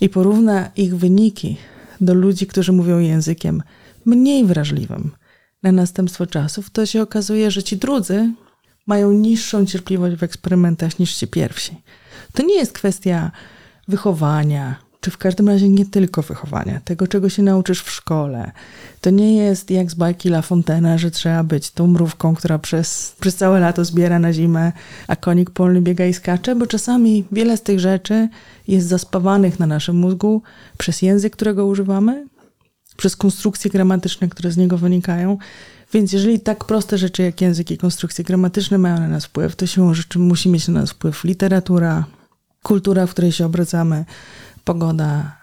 i 0.00 0.08
porówna 0.08 0.70
ich 0.76 0.96
wyniki 0.96 1.56
do 2.00 2.14
ludzi, 2.14 2.46
którzy 2.46 2.72
mówią 2.72 2.98
językiem 2.98 3.62
mniej 4.04 4.44
wrażliwym 4.44 5.10
na 5.62 5.72
następstwo 5.72 6.26
czasów, 6.26 6.70
to 6.70 6.86
się 6.86 7.02
okazuje, 7.02 7.50
że 7.50 7.62
ci 7.62 7.76
drudzy 7.76 8.32
mają 8.86 9.12
niższą 9.12 9.66
cierpliwość 9.66 10.16
w 10.16 10.22
eksperymentach 10.22 10.98
niż 10.98 11.14
ci 11.14 11.26
pierwsi. 11.26 11.76
To 12.32 12.42
nie 12.42 12.54
jest 12.54 12.72
kwestia 12.72 13.30
wychowania, 13.88 14.83
czy 15.04 15.10
w 15.10 15.18
każdym 15.18 15.48
razie 15.48 15.68
nie 15.68 15.86
tylko 15.86 16.22
wychowania, 16.22 16.80
tego 16.84 17.06
czego 17.06 17.28
się 17.28 17.42
nauczysz 17.42 17.82
w 17.82 17.90
szkole. 17.90 18.52
To 19.00 19.10
nie 19.10 19.36
jest 19.36 19.70
jak 19.70 19.90
z 19.90 19.94
bajki 19.94 20.28
La 20.28 20.40
Fontaine'a, 20.40 20.98
że 20.98 21.10
trzeba 21.10 21.42
być 21.42 21.70
tą 21.70 21.86
mrówką, 21.86 22.34
która 22.34 22.58
przez, 22.58 23.16
przez 23.20 23.36
całe 23.36 23.60
lato 23.60 23.84
zbiera 23.84 24.18
na 24.18 24.32
zimę, 24.32 24.72
a 25.08 25.16
konik 25.16 25.50
polny 25.50 25.80
biega 25.80 26.06
i 26.06 26.14
skacze, 26.14 26.56
bo 26.56 26.66
czasami 26.66 27.24
wiele 27.32 27.56
z 27.56 27.62
tych 27.62 27.80
rzeczy 27.80 28.28
jest 28.68 28.88
zaspawanych 28.88 29.60
na 29.60 29.66
naszym 29.66 29.96
mózgu 29.96 30.42
przez 30.78 31.02
język, 31.02 31.32
którego 31.32 31.66
używamy, 31.66 32.26
przez 32.96 33.16
konstrukcje 33.16 33.70
gramatyczne, 33.70 34.28
które 34.28 34.50
z 34.50 34.56
niego 34.56 34.78
wynikają. 34.78 35.38
Więc 35.92 36.12
jeżeli 36.12 36.40
tak 36.40 36.64
proste 36.64 36.98
rzeczy 36.98 37.22
jak 37.22 37.40
język 37.40 37.70
i 37.70 37.78
konstrukcje 37.78 38.24
gramatyczne 38.24 38.78
mają 38.78 39.00
na 39.00 39.08
nas 39.08 39.24
wpływ, 39.24 39.56
to 39.56 39.66
siłą 39.66 39.94
rzeczy 39.94 40.18
musi 40.18 40.48
mieć 40.48 40.68
na 40.68 40.80
nas 40.80 40.90
wpływ 40.90 41.24
literatura, 41.24 42.04
kultura, 42.62 43.06
w 43.06 43.10
której 43.10 43.32
się 43.32 43.46
obracamy, 43.46 44.04
pogoda, 44.64 45.36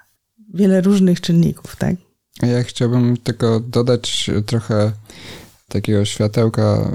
wiele 0.53 0.81
różnych 0.81 1.21
czynników, 1.21 1.75
tak? 1.75 1.95
Ja 2.41 2.63
chciałbym 2.63 3.17
tylko 3.17 3.59
dodać 3.59 4.29
trochę 4.45 4.91
takiego 5.67 6.05
światełka 6.05 6.61
e, 6.61 6.85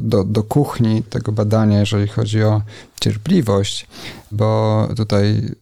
do, 0.00 0.24
do 0.24 0.42
kuchni 0.42 1.02
tego 1.02 1.32
badania, 1.32 1.80
jeżeli 1.80 2.08
chodzi 2.08 2.42
o 2.42 2.62
cierpliwość, 3.00 3.86
bo 4.32 4.88
tutaj 4.96 5.54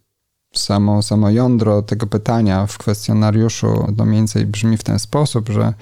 samo, 0.55 1.01
samo 1.01 1.29
jądro 1.29 1.81
tego 1.81 2.07
pytania 2.07 2.65
w 2.65 2.77
kwestionariuszu 2.77 3.93
no 3.97 4.05
mniej 4.05 4.17
więcej 4.17 4.45
brzmi 4.45 4.77
w 4.77 4.83
ten 4.83 4.99
sposób, 4.99 5.49
że 5.49 5.73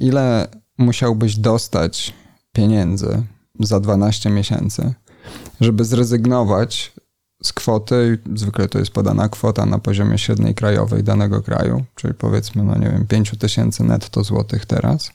ile 0.00 0.48
musiałbyś 0.78 1.36
dostać 1.36 2.14
pieniędzy 2.52 3.22
za 3.60 3.80
12 3.80 4.30
miesięcy, 4.30 4.94
żeby 5.60 5.84
zrezygnować 5.84 6.92
z 7.46 7.52
kwoty, 7.52 8.18
zwykle 8.34 8.68
to 8.68 8.78
jest 8.78 8.90
podana 8.90 9.28
kwota 9.28 9.66
na 9.66 9.78
poziomie 9.78 10.18
średniej 10.18 10.54
krajowej 10.54 11.04
danego 11.04 11.42
kraju, 11.42 11.84
czyli 11.94 12.14
powiedzmy, 12.14 12.64
no 12.64 12.78
nie 12.78 12.90
wiem, 12.90 13.06
5 13.06 13.32
tysięcy 13.38 13.84
netto 13.84 14.24
złotych 14.24 14.66
teraz, 14.66 15.10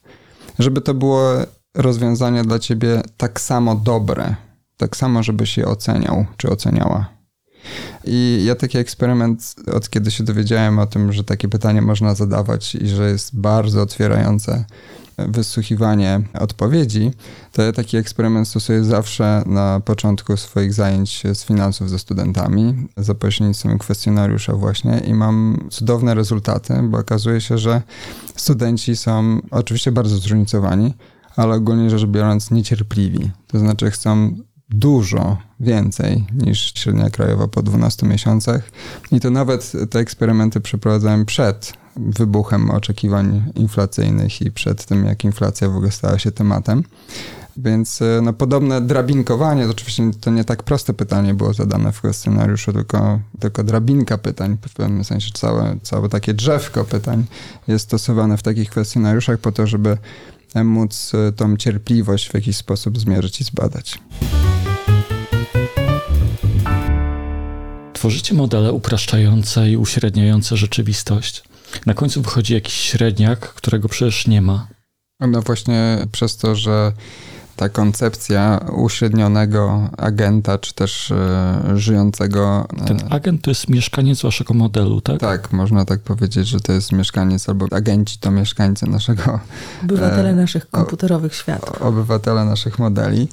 żeby 0.59 0.81
to 0.81 0.93
było 0.93 1.31
rozwiązanie 1.75 2.43
dla 2.43 2.59
ciebie 2.59 3.01
tak 3.17 3.41
samo 3.41 3.75
dobre, 3.75 4.35
tak 4.77 4.97
samo, 4.97 5.23
żebyś 5.23 5.57
je 5.57 5.67
oceniał, 5.67 6.25
czy 6.37 6.49
oceniała. 6.49 7.09
I 8.05 8.43
ja 8.45 8.55
taki 8.55 8.77
eksperyment, 8.77 9.55
od 9.73 9.89
kiedy 9.89 10.11
się 10.11 10.23
dowiedziałem 10.23 10.79
o 10.79 10.85
tym, 10.85 11.13
że 11.13 11.23
takie 11.23 11.47
pytanie 11.47 11.81
można 11.81 12.15
zadawać 12.15 12.75
i 12.75 12.87
że 12.87 13.09
jest 13.09 13.39
bardzo 13.39 13.81
otwierające 13.81 14.65
wysłuchiwanie 15.17 16.21
odpowiedzi, 16.39 17.11
to 17.51 17.61
ja 17.61 17.71
taki 17.71 17.97
eksperyment 17.97 18.47
stosuję 18.47 18.83
zawsze 18.83 19.43
na 19.45 19.79
początku 19.79 20.37
swoich 20.37 20.73
zajęć 20.73 21.23
z 21.33 21.43
finansów 21.43 21.89
ze 21.89 21.99
studentami 21.99 22.87
za 22.97 23.15
pośrednictwem 23.15 23.77
kwestionariusza 23.77 24.53
właśnie 24.53 25.01
i 25.07 25.13
mam 25.13 25.67
cudowne 25.69 26.13
rezultaty, 26.13 26.73
bo 26.83 26.97
okazuje 26.97 27.41
się, 27.41 27.57
że 27.57 27.81
studenci 28.35 28.95
są 28.95 29.39
oczywiście 29.51 29.91
bardzo 29.91 30.17
zróżnicowani, 30.17 30.93
ale 31.35 31.55
ogólnie 31.55 31.89
rzecz 31.89 32.05
biorąc 32.05 32.51
niecierpliwi. 32.51 33.31
To 33.47 33.59
znaczy 33.59 33.91
chcą 33.91 34.35
dużo 34.69 35.37
więcej 35.59 36.25
niż 36.33 36.73
średnia 36.73 37.09
krajowa 37.09 37.47
po 37.47 37.61
12 37.63 38.07
miesiącach. 38.07 38.71
I 39.11 39.19
to 39.19 39.29
nawet 39.29 39.71
te 39.89 39.99
eksperymenty 39.99 40.61
przeprowadzałem 40.61 41.25
przed 41.25 41.80
wybuchem 41.95 42.71
oczekiwań 42.71 43.43
inflacyjnych 43.55 44.41
i 44.41 44.51
przed 44.51 44.85
tym, 44.85 45.05
jak 45.05 45.23
inflacja 45.23 45.69
w 45.69 45.75
ogóle 45.75 45.91
stała 45.91 46.19
się 46.19 46.31
tematem. 46.31 46.83
Więc 47.57 48.01
e, 48.01 48.21
no, 48.23 48.33
podobne 48.33 48.81
drabinkowanie, 48.81 49.65
to 49.65 49.71
oczywiście 49.71 50.11
to 50.21 50.31
nie 50.31 50.43
tak 50.43 50.63
proste 50.63 50.93
pytanie 50.93 51.33
było 51.33 51.53
zadane 51.53 51.91
w 51.91 51.99
kwestionariuszu, 51.99 52.73
tylko, 52.73 53.19
tylko 53.39 53.63
drabinka 53.63 54.17
pytań, 54.17 54.57
w 54.69 54.73
pewnym 54.73 55.03
sensie 55.03 55.31
całe, 55.33 55.77
całe 55.83 56.09
takie 56.09 56.33
drzewko 56.33 56.83
pytań 56.83 57.25
jest 57.67 57.85
stosowane 57.85 58.37
w 58.37 58.43
takich 58.43 58.69
kwestionariuszach 58.69 59.39
po 59.39 59.51
to, 59.51 59.67
żeby 59.67 59.97
móc 60.63 61.11
e, 61.13 61.31
tą 61.31 61.57
cierpliwość 61.57 62.29
w 62.29 62.33
jakiś 62.33 62.57
sposób 62.57 62.99
zmierzyć 62.99 63.41
i 63.41 63.43
zbadać. 63.43 63.99
Tworzycie 67.93 68.33
modele 68.33 68.73
upraszczające 68.73 69.69
i 69.69 69.77
uśredniające 69.77 70.57
rzeczywistość. 70.57 71.43
Na 71.85 71.93
końcu 71.93 72.21
wychodzi 72.21 72.53
jakiś 72.53 72.73
średniak, 72.73 73.39
którego 73.39 73.89
przecież 73.89 74.27
nie 74.27 74.41
ma. 74.41 74.67
No 75.19 75.41
właśnie 75.41 75.97
przez 76.11 76.37
to, 76.37 76.55
że 76.55 76.93
ta 77.55 77.69
koncepcja 77.69 78.59
uśrednionego 78.75 79.89
agenta, 79.97 80.57
czy 80.57 80.73
też 80.73 81.11
e, 81.11 81.61
żyjącego. 81.75 82.67
E, 82.81 82.85
Ten 82.85 82.99
agent 83.09 83.41
to 83.41 83.51
jest 83.51 83.69
mieszkaniec 83.69 84.21
waszego 84.21 84.53
modelu, 84.53 85.01
tak? 85.01 85.19
Tak, 85.19 85.51
można 85.51 85.85
tak 85.85 85.99
powiedzieć, 85.99 86.47
że 86.47 86.59
to 86.59 86.73
jest 86.73 86.91
mieszkaniec, 86.91 87.49
albo 87.49 87.65
agenci 87.71 88.17
to 88.19 88.31
mieszkańcy 88.31 88.89
naszego. 88.89 89.39
Obywatele 89.83 90.29
e, 90.29 90.35
naszych 90.35 90.69
komputerowych 90.69 91.35
światów. 91.35 91.81
Obywatele 91.81 92.45
naszych 92.45 92.79
modeli. 92.79 93.27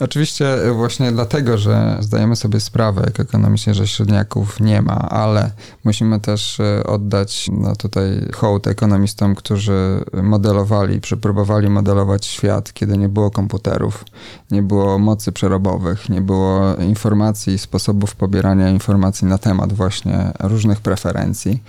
Oczywiście 0.00 0.56
właśnie 0.74 1.12
dlatego, 1.12 1.58
że 1.58 1.96
zdajemy 2.00 2.36
sobie 2.36 2.60
sprawę, 2.60 3.02
jak 3.06 3.20
ekonomicznie, 3.20 3.74
że 3.74 3.86
średniaków 3.86 4.60
nie 4.60 4.82
ma, 4.82 4.98
ale 4.98 5.50
musimy 5.84 6.20
też 6.20 6.58
oddać 6.84 7.50
no 7.52 7.76
tutaj 7.76 8.28
hołd 8.34 8.66
ekonomistom, 8.66 9.34
którzy 9.34 10.04
modelowali, 10.22 11.00
przeprobowali 11.00 11.70
modelować 11.70 12.26
świat, 12.26 12.72
kiedy 12.72 12.98
nie 12.98 13.08
było 13.08 13.30
komputerów 13.30 13.63
komputerów, 13.64 14.04
nie 14.50 14.62
było 14.62 14.98
mocy 14.98 15.32
przerobowych, 15.32 16.08
nie 16.08 16.20
było 16.20 16.76
informacji, 16.76 17.58
sposobów 17.58 18.16
pobierania 18.16 18.70
informacji 18.70 19.26
na 19.28 19.38
temat 19.38 19.72
właśnie 19.72 20.32
różnych 20.40 20.80
preferencji, 20.80 21.62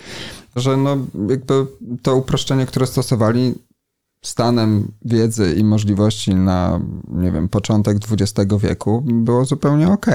że 0.55 0.77
no 0.77 0.97
jakby 1.29 1.65
to 2.01 2.15
uproszczenie, 2.15 2.65
które 2.65 2.87
stosowali, 2.87 3.55
stanem 4.25 4.91
wiedzy 5.05 5.55
i 5.57 5.63
możliwości 5.63 6.35
na, 6.35 6.79
nie 7.07 7.31
wiem, 7.31 7.49
początek 7.49 7.97
XX 8.11 8.53
wieku 8.59 9.03
było 9.05 9.45
zupełnie 9.45 9.87
ok. 9.87 10.05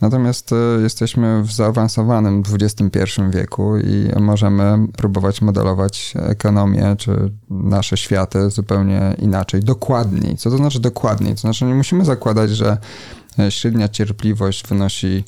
Natomiast 0.00 0.52
e, 0.52 0.56
jesteśmy 0.82 1.42
w 1.42 1.52
zaawansowanym 1.52 2.42
XXI 2.52 3.20
wieku 3.30 3.78
i 3.78 4.20
możemy 4.20 4.88
próbować 4.96 5.42
modelować 5.42 6.14
ekonomię 6.16 6.96
czy 6.98 7.32
nasze 7.50 7.96
światy 7.96 8.50
zupełnie 8.50 9.16
inaczej, 9.18 9.60
dokładniej. 9.60 10.36
Co 10.36 10.50
to 10.50 10.56
znaczy 10.56 10.80
dokładniej? 10.80 11.34
To 11.34 11.40
znaczy 11.40 11.64
nie 11.64 11.74
musimy 11.74 12.04
zakładać, 12.04 12.50
że 12.50 12.78
e, 13.38 13.50
średnia 13.50 13.88
cierpliwość 13.88 14.66
wynosi 14.66 15.24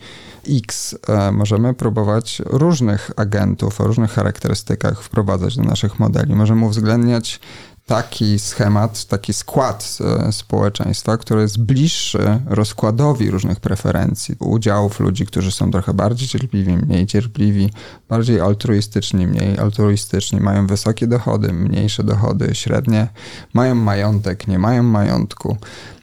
X. 0.49 0.97
E, 1.09 1.33
możemy 1.33 1.75
próbować 1.75 2.43
różnych 2.47 3.11
agentów 3.17 3.81
o 3.81 3.85
różnych 3.85 4.11
charakterystykach 4.11 5.03
wprowadzać 5.03 5.57
do 5.57 5.63
naszych 5.63 5.99
modeli. 5.99 6.35
Możemy 6.35 6.67
uwzględniać 6.67 7.41
taki 7.91 8.39
schemat, 8.39 9.05
taki 9.05 9.33
skład 9.33 9.99
e, 10.01 10.33
społeczeństwa, 10.33 11.17
który 11.17 11.43
jest 11.43 11.63
bliższy 11.63 12.41
rozkładowi 12.47 13.31
różnych 13.31 13.61
preferencji, 13.61 14.37
udziałów 14.39 15.01
ludzi, 15.01 15.27
którzy 15.27 15.53
są 15.53 15.71
trochę 15.71 15.95
bardziej 15.95 16.29
cierpliwi, 16.29 16.77
mniej 16.77 17.07
cierpliwi, 17.07 17.71
bardziej 18.09 18.41
altruistyczni, 18.41 19.27
mniej 19.27 19.59
altruistyczni, 19.59 20.41
mają 20.41 20.67
wysokie 20.67 21.07
dochody, 21.07 21.53
mniejsze 21.53 22.05
dochody, 22.05 22.55
średnie, 22.55 23.09
mają 23.53 23.75
majątek, 23.75 24.49
nie 24.49 24.59
mają 24.59 24.83
majątku. 24.83 25.57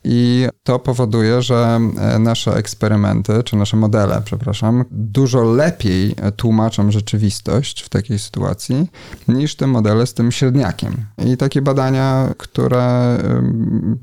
I 0.09 0.47
to 0.63 0.79
powoduje, 0.79 1.41
że 1.41 1.79
e, 1.97 2.19
nasze 2.19 2.55
eksperymenty, 2.55 3.43
czy 3.43 3.55
nasze 3.55 3.77
modele, 3.77 4.21
przepraszam, 4.25 4.85
dużo 4.91 5.43
lepiej 5.43 6.15
tłumaczą 6.35 6.91
rzeczywistość 6.91 7.81
w 7.81 7.89
takiej 7.89 8.19
sytuacji 8.19 8.87
niż 9.27 9.55
te 9.55 9.67
modele 9.67 10.07
z 10.07 10.13
tym 10.13 10.31
średniakiem. 10.31 10.95
I 11.25 11.37
takie 11.37 11.61
badania, 11.61 12.29
które 12.37 13.17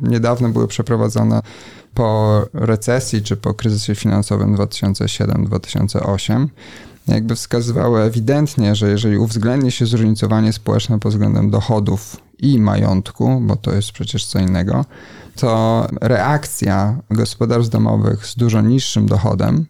niedawno 0.00 0.48
były 0.48 0.68
przeprowadzone 0.68 1.42
po 1.94 2.42
recesji 2.52 3.22
czy 3.22 3.36
po 3.36 3.54
kryzysie 3.54 3.94
finansowym 3.94 4.56
2007-2008, 4.56 6.46
jakby 7.08 7.34
wskazywały 7.34 8.02
ewidentnie, 8.02 8.74
że 8.74 8.90
jeżeli 8.90 9.18
uwzględni 9.18 9.72
się 9.72 9.86
zróżnicowanie 9.86 10.52
społeczne 10.52 10.98
pod 10.98 11.12
względem 11.12 11.50
dochodów 11.50 12.16
i 12.38 12.58
majątku, 12.58 13.40
bo 13.40 13.56
to 13.56 13.72
jest 13.72 13.92
przecież 13.92 14.26
co 14.26 14.38
innego, 14.38 14.84
to 15.36 15.86
reakcja 16.00 16.98
gospodarstw 17.10 17.72
domowych 17.72 18.26
z 18.26 18.36
dużo 18.36 18.60
niższym 18.60 19.06
dochodem, 19.06 19.66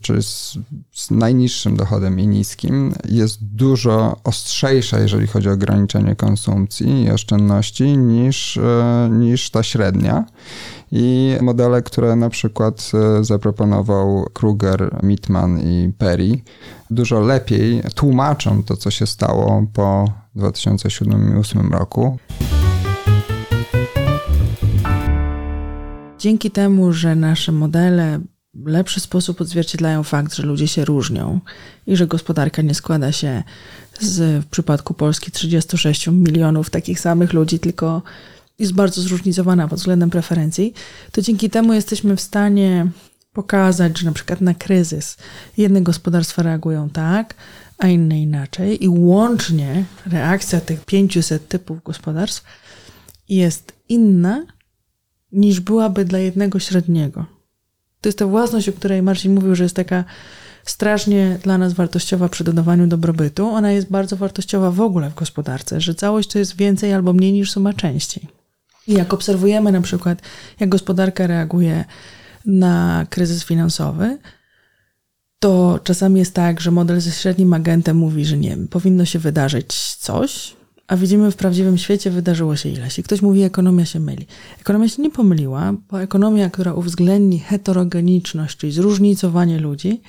czy 0.00 0.22
z, 0.22 0.58
z, 0.92 1.10
najniższym 1.10 1.76
dochodem 1.76 2.20
i 2.20 2.26
niskim, 2.26 2.94
jest 3.08 3.44
dużo 3.44 4.16
ostrzejsza, 4.24 5.00
jeżeli 5.00 5.26
chodzi 5.26 5.48
o 5.48 5.52
ograniczenie 5.52 6.16
konsumpcji 6.16 7.02
i 7.04 7.10
oszczędności, 7.10 7.98
niż, 7.98 8.56
e, 8.56 9.08
niż 9.12 9.50
ta 9.50 9.62
średnia. 9.62 10.24
I 10.92 11.36
modele, 11.40 11.82
które 11.82 12.16
na 12.16 12.30
przykład 12.30 12.90
e, 12.94 13.24
zaproponował 13.24 14.26
Kruger, 14.32 14.98
Mitman 15.02 15.60
i 15.60 15.92
Perry, 15.98 16.40
dużo 16.90 17.20
lepiej 17.20 17.82
tłumaczą 17.94 18.62
to, 18.62 18.76
co 18.76 18.90
się 18.90 19.06
stało 19.06 19.66
po 19.72 20.12
2007 20.34 21.12
i 21.12 21.32
2008 21.32 21.72
roku. 21.72 22.18
Dzięki 26.18 26.50
temu, 26.50 26.92
że 26.92 27.14
nasze 27.14 27.52
modele 27.52 28.20
w 28.54 28.66
lepszy 28.66 29.00
sposób 29.00 29.40
odzwierciedlają 29.40 30.02
fakt, 30.02 30.34
że 30.34 30.42
ludzie 30.42 30.68
się 30.68 30.84
różnią 30.84 31.40
i 31.86 31.96
że 31.96 32.06
gospodarka 32.06 32.62
nie 32.62 32.74
składa 32.74 33.12
się 33.12 33.42
z, 34.00 34.44
w 34.44 34.48
przypadku 34.48 34.94
Polski 34.94 35.30
36 35.30 36.06
milionów 36.06 36.70
takich 36.70 37.00
samych 37.00 37.32
ludzi, 37.32 37.58
tylko 37.58 38.02
jest 38.58 38.72
bardzo 38.72 39.02
zróżnicowana 39.02 39.68
pod 39.68 39.78
względem 39.78 40.10
preferencji, 40.10 40.74
to 41.12 41.22
dzięki 41.22 41.50
temu 41.50 41.72
jesteśmy 41.72 42.16
w 42.16 42.20
stanie 42.20 42.86
pokazać, 43.32 43.98
że 43.98 44.06
na 44.06 44.12
przykład 44.12 44.40
na 44.40 44.54
kryzys 44.54 45.16
jedne 45.56 45.82
gospodarstwa 45.82 46.42
reagują 46.42 46.90
tak, 46.90 47.34
a 47.78 47.88
inne 47.88 48.22
inaczej 48.22 48.84
i 48.84 48.88
łącznie 48.88 49.84
reakcja 50.06 50.60
tych 50.60 50.84
500 50.84 51.48
typów 51.48 51.82
gospodarstw 51.82 52.44
jest 53.28 53.72
inna 53.88 54.57
niż 55.32 55.60
byłaby 55.60 56.04
dla 56.04 56.18
jednego 56.18 56.58
średniego. 56.58 57.26
To 58.00 58.08
jest 58.08 58.18
ta 58.18 58.26
własność, 58.26 58.68
o 58.68 58.72
której 58.72 59.02
Marcin 59.02 59.34
mówił, 59.34 59.54
że 59.54 59.62
jest 59.62 59.76
taka 59.76 60.04
strasznie 60.64 61.38
dla 61.42 61.58
nas 61.58 61.72
wartościowa 61.72 62.28
przy 62.28 62.44
dodawaniu 62.44 62.86
dobrobytu. 62.86 63.48
Ona 63.48 63.72
jest 63.72 63.90
bardzo 63.90 64.16
wartościowa 64.16 64.70
w 64.70 64.80
ogóle 64.80 65.10
w 65.10 65.14
gospodarce, 65.14 65.80
że 65.80 65.94
całość 65.94 66.28
to 66.30 66.38
jest 66.38 66.56
więcej 66.56 66.92
albo 66.92 67.12
mniej 67.12 67.32
niż 67.32 67.50
suma 67.50 67.72
części. 67.72 68.28
I 68.86 68.92
jak 68.92 69.14
obserwujemy 69.14 69.72
na 69.72 69.80
przykład, 69.80 70.22
jak 70.60 70.68
gospodarka 70.68 71.26
reaguje 71.26 71.84
na 72.46 73.06
kryzys 73.10 73.44
finansowy, 73.44 74.18
to 75.38 75.80
czasami 75.84 76.18
jest 76.18 76.34
tak, 76.34 76.60
że 76.60 76.70
model 76.70 77.00
ze 77.00 77.10
średnim 77.10 77.52
agentem 77.52 77.96
mówi, 77.96 78.24
że 78.24 78.36
nie 78.36 78.56
powinno 78.70 79.04
się 79.04 79.18
wydarzyć 79.18 79.96
coś, 79.96 80.56
a 80.88 80.96
widzimy 80.96 81.30
w 81.30 81.36
prawdziwym 81.36 81.78
świecie 81.78 82.10
wydarzyło 82.10 82.56
się 82.56 82.68
ileś. 82.68 82.98
I 82.98 83.02
ktoś 83.02 83.22
mówi, 83.22 83.42
ekonomia 83.42 83.84
się 83.84 84.00
myli. 84.00 84.26
Ekonomia 84.60 84.88
się 84.88 85.02
nie 85.02 85.10
pomyliła, 85.10 85.74
bo 85.90 86.02
ekonomia, 86.02 86.50
która 86.50 86.72
uwzględni 86.72 87.38
heterogeniczność, 87.38 88.56
czyli 88.56 88.72
zróżnicowanie 88.72 89.58
ludzi, 89.58 90.00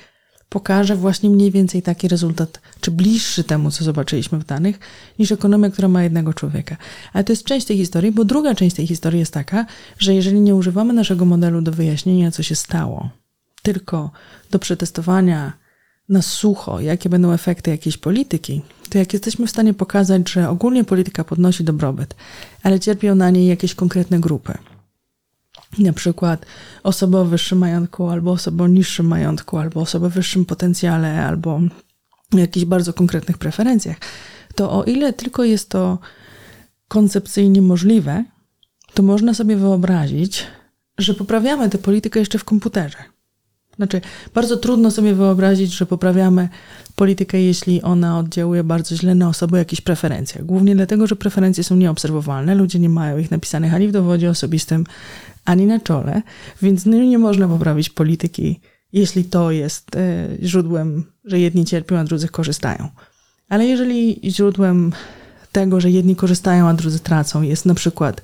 pokaże 0.48 0.96
właśnie 0.96 1.30
mniej 1.30 1.50
więcej 1.50 1.82
taki 1.82 2.08
rezultat, 2.08 2.60
czy 2.80 2.90
bliższy 2.90 3.44
temu, 3.44 3.70
co 3.70 3.84
zobaczyliśmy 3.84 4.38
w 4.38 4.44
danych, 4.44 4.78
niż 5.18 5.32
ekonomia, 5.32 5.70
która 5.70 5.88
ma 5.88 6.02
jednego 6.02 6.34
człowieka. 6.34 6.76
Ale 7.12 7.24
to 7.24 7.32
jest 7.32 7.44
część 7.44 7.66
tej 7.66 7.76
historii, 7.76 8.12
bo 8.12 8.24
druga 8.24 8.54
część 8.54 8.76
tej 8.76 8.86
historii 8.86 9.20
jest 9.20 9.34
taka, 9.34 9.66
że 9.98 10.14
jeżeli 10.14 10.40
nie 10.40 10.54
używamy 10.54 10.92
naszego 10.92 11.24
modelu 11.24 11.62
do 11.62 11.72
wyjaśnienia, 11.72 12.30
co 12.30 12.42
się 12.42 12.54
stało, 12.54 13.10
tylko 13.62 14.10
do 14.50 14.58
przetestowania 14.58 15.52
na 16.10 16.22
sucho, 16.22 16.80
jakie 16.80 17.08
będą 17.08 17.32
efekty 17.32 17.70
jakiejś 17.70 17.96
polityki, 17.96 18.62
to 18.88 18.98
jak 18.98 19.12
jesteśmy 19.12 19.46
w 19.46 19.50
stanie 19.50 19.74
pokazać, 19.74 20.30
że 20.30 20.48
ogólnie 20.48 20.84
polityka 20.84 21.24
podnosi 21.24 21.64
dobrobyt, 21.64 22.14
ale 22.62 22.80
cierpią 22.80 23.14
na 23.14 23.30
niej 23.30 23.46
jakieś 23.46 23.74
konkretne 23.74 24.20
grupy, 24.20 24.58
na 25.78 25.92
przykład 25.92 26.46
osoby 26.82 27.18
o 27.18 27.24
wyższym 27.24 27.58
majątku, 27.58 28.08
albo 28.08 28.30
osoby 28.30 28.62
o 28.62 28.68
niższym 28.68 29.06
majątku, 29.06 29.58
albo 29.58 29.80
osoby 29.80 30.06
o 30.06 30.10
wyższym 30.10 30.44
potencjale, 30.44 31.26
albo 31.26 31.60
jakichś 32.32 32.66
bardzo 32.66 32.92
konkretnych 32.92 33.38
preferencjach, 33.38 33.96
to 34.54 34.72
o 34.72 34.84
ile 34.84 35.12
tylko 35.12 35.44
jest 35.44 35.68
to 35.68 35.98
koncepcyjnie 36.88 37.62
możliwe, 37.62 38.24
to 38.94 39.02
można 39.02 39.34
sobie 39.34 39.56
wyobrazić, 39.56 40.46
że 40.98 41.14
poprawiamy 41.14 41.70
tę 41.70 41.78
politykę 41.78 42.20
jeszcze 42.20 42.38
w 42.38 42.44
komputerze. 42.44 43.09
Znaczy, 43.80 44.00
bardzo 44.34 44.56
trudno 44.56 44.90
sobie 44.90 45.14
wyobrazić, 45.14 45.72
że 45.72 45.86
poprawiamy 45.86 46.48
politykę, 46.96 47.40
jeśli 47.40 47.82
ona 47.82 48.18
oddziałuje 48.18 48.64
bardzo 48.64 48.96
źle 48.96 49.14
na 49.14 49.28
osoby 49.28 49.56
o 49.56 49.58
jakichś 49.58 49.82
preferencjach. 49.82 50.44
Głównie 50.44 50.76
dlatego, 50.76 51.06
że 51.06 51.16
preferencje 51.16 51.64
są 51.64 51.76
nieobserwowalne, 51.76 52.54
ludzie 52.54 52.78
nie 52.78 52.88
mają 52.88 53.18
ich 53.18 53.30
napisanych 53.30 53.74
ani 53.74 53.88
w 53.88 53.92
dowodzie 53.92 54.30
osobistym, 54.30 54.86
ani 55.44 55.66
na 55.66 55.80
czole, 55.80 56.22
więc 56.62 56.86
no 56.86 56.96
nie 56.96 57.18
można 57.18 57.48
poprawić 57.48 57.90
polityki, 57.90 58.60
jeśli 58.92 59.24
to 59.24 59.50
jest 59.50 59.96
e, 59.96 60.28
źródłem, 60.42 61.04
że 61.24 61.40
jedni 61.40 61.64
cierpią, 61.64 61.98
a 61.98 62.04
drudzy 62.04 62.28
korzystają. 62.28 62.88
Ale 63.48 63.66
jeżeli 63.66 64.20
źródłem 64.24 64.92
tego, 65.52 65.80
że 65.80 65.90
jedni 65.90 66.16
korzystają, 66.16 66.68
a 66.68 66.74
drudzy 66.74 66.98
tracą, 66.98 67.42
jest 67.42 67.66
na 67.66 67.74
przykład 67.74 68.22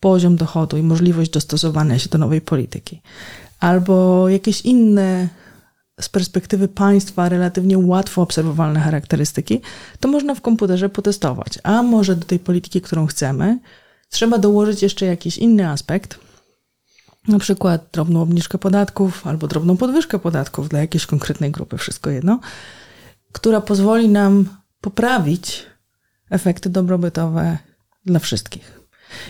poziom 0.00 0.36
dochodu 0.36 0.76
i 0.76 0.82
możliwość 0.82 1.30
dostosowania 1.30 1.98
się 1.98 2.08
do 2.08 2.18
nowej 2.18 2.40
polityki, 2.40 3.02
albo 3.60 4.28
jakieś 4.28 4.60
inne 4.60 5.28
z 6.00 6.08
perspektywy 6.08 6.68
państwa 6.68 7.28
relatywnie 7.28 7.78
łatwo 7.78 8.22
obserwowalne 8.22 8.80
charakterystyki, 8.80 9.60
to 10.00 10.08
można 10.08 10.34
w 10.34 10.40
komputerze 10.40 10.88
potestować. 10.88 11.58
A 11.62 11.82
może 11.82 12.16
do 12.16 12.24
tej 12.24 12.38
polityki, 12.38 12.80
którą 12.80 13.06
chcemy, 13.06 13.58
trzeba 14.08 14.38
dołożyć 14.38 14.82
jeszcze 14.82 15.06
jakiś 15.06 15.38
inny 15.38 15.68
aspekt, 15.68 16.18
na 17.28 17.38
przykład 17.38 17.88
drobną 17.92 18.22
obniżkę 18.22 18.58
podatków 18.58 19.26
albo 19.26 19.48
drobną 19.48 19.76
podwyżkę 19.76 20.18
podatków 20.18 20.68
dla 20.68 20.80
jakiejś 20.80 21.06
konkretnej 21.06 21.50
grupy, 21.50 21.78
wszystko 21.78 22.10
jedno, 22.10 22.40
która 23.32 23.60
pozwoli 23.60 24.08
nam 24.08 24.48
poprawić 24.80 25.66
efekty 26.30 26.70
dobrobytowe 26.70 27.58
dla 28.06 28.18
wszystkich. 28.18 28.80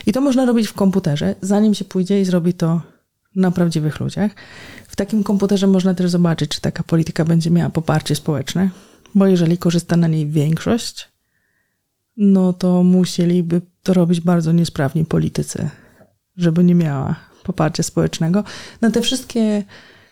I 0.07 0.13
to 0.13 0.21
można 0.21 0.45
robić 0.45 0.69
w 0.69 0.73
komputerze, 0.73 1.35
zanim 1.41 1.75
się 1.75 1.85
pójdzie 1.85 2.21
i 2.21 2.25
zrobi 2.25 2.55
to 2.55 2.81
na 3.37 3.51
prawdziwych 3.51 4.01
ludziach. 4.01 4.33
W 4.89 4.97
takim 4.97 5.23
komputerze 5.23 5.67
można 5.67 5.95
też 5.95 6.11
zobaczyć, 6.11 6.51
czy 6.51 6.61
taka 6.61 6.83
polityka 6.83 7.25
będzie 7.25 7.51
miała 7.51 7.71
poparcie 7.71 8.15
społeczne, 8.15 8.71
bo 9.15 9.27
jeżeli 9.27 9.59
korzysta 9.59 9.97
na 9.97 10.09
niej 10.09 10.27
większość, 10.27 11.09
no 12.17 12.53
to 12.53 12.83
musieliby 12.83 13.61
to 13.83 13.95
robić 13.95 14.21
bardzo 14.21 14.53
niesprawni 14.53 15.05
politycy, 15.05 15.69
żeby 16.37 16.65
nie 16.65 16.75
miała 16.75 17.17
poparcia 17.43 17.83
społecznego. 17.83 18.45
Na 18.81 18.91
te 18.91 19.01
wszystkie 19.01 19.65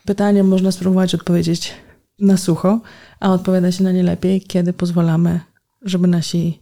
pytania 0.04 0.44
można 0.44 0.72
spróbować 0.72 1.14
odpowiedzieć 1.14 1.72
na 2.18 2.36
sucho, 2.36 2.80
a 3.20 3.32
odpowiada 3.32 3.72
się 3.72 3.84
na 3.84 3.92
nie 3.92 4.02
lepiej, 4.02 4.40
kiedy 4.40 4.72
pozwalamy, 4.72 5.40
żeby 5.82 6.08
nasi 6.08 6.60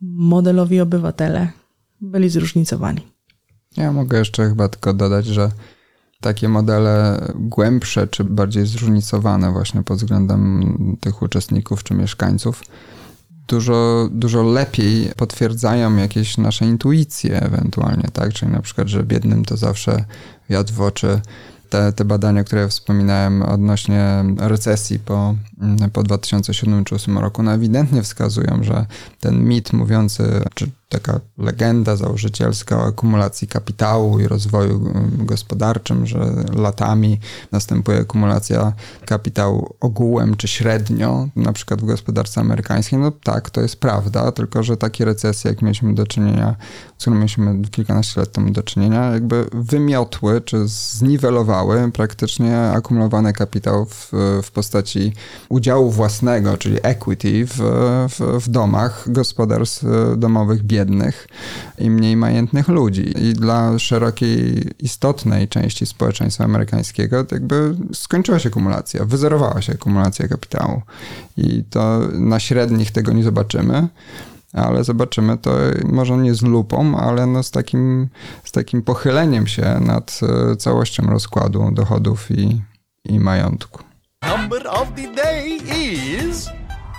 modelowi 0.00 0.80
obywatele 0.80 1.48
byli 2.00 2.28
zróżnicowani. 2.28 3.15
Ja 3.76 3.92
mogę 3.92 4.18
jeszcze 4.18 4.48
chyba 4.48 4.68
tylko 4.68 4.94
dodać, 4.94 5.26
że 5.26 5.50
takie 6.20 6.48
modele 6.48 7.20
głębsze 7.34 8.06
czy 8.08 8.24
bardziej 8.24 8.66
zróżnicowane 8.66 9.52
właśnie 9.52 9.82
pod 9.82 9.98
względem 9.98 10.96
tych 11.00 11.22
uczestników 11.22 11.84
czy 11.84 11.94
mieszkańców 11.94 12.62
dużo, 13.48 14.08
dużo 14.12 14.42
lepiej 14.42 15.10
potwierdzają 15.16 15.96
jakieś 15.96 16.38
nasze 16.38 16.66
intuicje 16.66 17.42
ewentualnie, 17.42 18.08
tak? 18.12 18.32
Czyli 18.32 18.52
na 18.52 18.62
przykład, 18.62 18.88
że 18.88 19.02
biednym 19.02 19.44
to 19.44 19.56
zawsze 19.56 20.04
wiatr 20.50 20.72
w 20.72 20.80
oczy. 20.80 21.20
Te, 21.70 21.92
te 21.92 22.04
badania, 22.04 22.44
które 22.44 22.68
wspominałem 22.68 23.42
odnośnie 23.42 24.24
recesji 24.38 24.98
po, 24.98 25.34
po 25.92 26.02
2007 26.02 26.84
czy 26.84 26.94
2008 26.94 27.18
roku, 27.18 27.42
no 27.42 27.52
ewidentnie 27.52 28.02
wskazują, 28.02 28.58
że 28.62 28.86
ten 29.20 29.44
mit 29.44 29.72
mówiący, 29.72 30.42
czy 30.54 30.70
taka 30.88 31.20
legenda 31.38 31.96
założycielska 31.96 32.78
o 32.78 32.86
akumulacji 32.86 33.48
kapitału 33.48 34.20
i 34.20 34.28
rozwoju 34.28 34.92
gospodarczym, 35.18 36.06
że 36.06 36.44
latami 36.54 37.20
następuje 37.52 37.98
akumulacja 37.98 38.72
kapitału 39.06 39.74
ogółem 39.80 40.36
czy 40.36 40.48
średnio, 40.48 41.28
na 41.36 41.52
przykład 41.52 41.80
w 41.80 41.84
gospodarce 41.84 42.40
amerykańskiej. 42.40 42.98
No 42.98 43.10
tak, 43.10 43.50
to 43.50 43.60
jest 43.60 43.76
prawda, 43.76 44.32
tylko 44.32 44.62
że 44.62 44.76
takie 44.76 45.04
recesje, 45.04 45.50
jak 45.50 45.62
mieliśmy 45.62 45.94
do 45.94 46.06
czynienia, 46.06 46.56
z 46.98 47.00
którą 47.00 47.16
mieliśmy 47.16 47.62
kilkanaście 47.70 48.20
lat 48.20 48.32
temu 48.32 48.50
do 48.50 48.62
czynienia, 48.62 49.10
jakby 49.10 49.46
wymiotły 49.52 50.40
czy 50.40 50.68
zniwelowały 50.68 51.92
praktycznie 51.92 52.60
akumulowany 52.60 53.32
kapitał 53.32 53.84
w, 53.84 54.12
w 54.42 54.50
postaci 54.50 55.12
udziału 55.48 55.90
własnego, 55.90 56.56
czyli 56.56 56.78
equity 56.82 57.46
w, 57.46 57.58
w, 58.08 58.44
w 58.44 58.48
domach 58.48 59.04
gospodarstw 59.06 59.84
domowych 60.16 60.62
biednych 60.76 61.28
i 61.78 61.90
mniej 61.90 62.16
majętnych 62.16 62.68
ludzi. 62.68 63.14
I 63.28 63.34
dla 63.34 63.78
szerokiej, 63.78 64.70
istotnej 64.78 65.48
części 65.48 65.86
społeczeństwa 65.86 66.44
amerykańskiego 66.44 67.16
jakby 67.32 67.74
skończyła 67.92 68.38
się 68.38 68.48
akumulacja, 68.48 69.04
wyzerowała 69.04 69.62
się 69.62 69.72
akumulacja 69.72 70.28
kapitału. 70.28 70.82
I 71.36 71.64
to 71.70 72.00
na 72.12 72.40
średnich 72.40 72.90
tego 72.90 73.12
nie 73.12 73.24
zobaczymy 73.24 73.88
ale 74.52 74.84
zobaczymy 74.84 75.38
to 75.38 75.50
może 75.84 76.16
nie 76.16 76.34
z 76.34 76.42
lupą, 76.42 76.98
ale 76.98 77.26
no 77.26 77.42
z, 77.42 77.50
takim, 77.50 78.08
z 78.44 78.52
takim 78.52 78.82
pochyleniem 78.82 79.46
się 79.46 79.80
nad 79.80 80.20
e, 80.22 80.56
całością 80.56 81.02
rozkładu 81.06 81.70
dochodów 81.72 82.30
i, 82.30 82.62
i 83.04 83.20
majątku. 83.20 83.82
Number 84.38 84.66
of 84.66 84.88
the 84.96 85.14
day 85.14 85.56
is... 85.56 86.48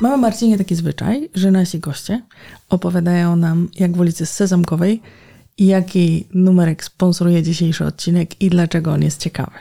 Mamy 0.02 0.18
Marcinie 0.18 0.58
taki 0.58 0.76
zwyczaj, 0.76 1.30
że 1.36 1.52
nasi 1.52 1.80
goście 1.80 2.22
opowiadają 2.70 3.36
nam, 3.36 3.70
jak 3.80 3.98
w 3.98 4.00
ulicy 4.00 4.26
Sezamkowej 4.26 5.02
jaki 5.58 6.28
numerek 6.34 6.84
sponsoruje 6.84 7.44
dzisiejszy 7.44 7.86
odcinek 7.86 8.42
i 8.42 8.50
dlaczego 8.50 8.94
on 8.94 9.02
jest 9.02 9.22
ciekawy. 9.22 9.58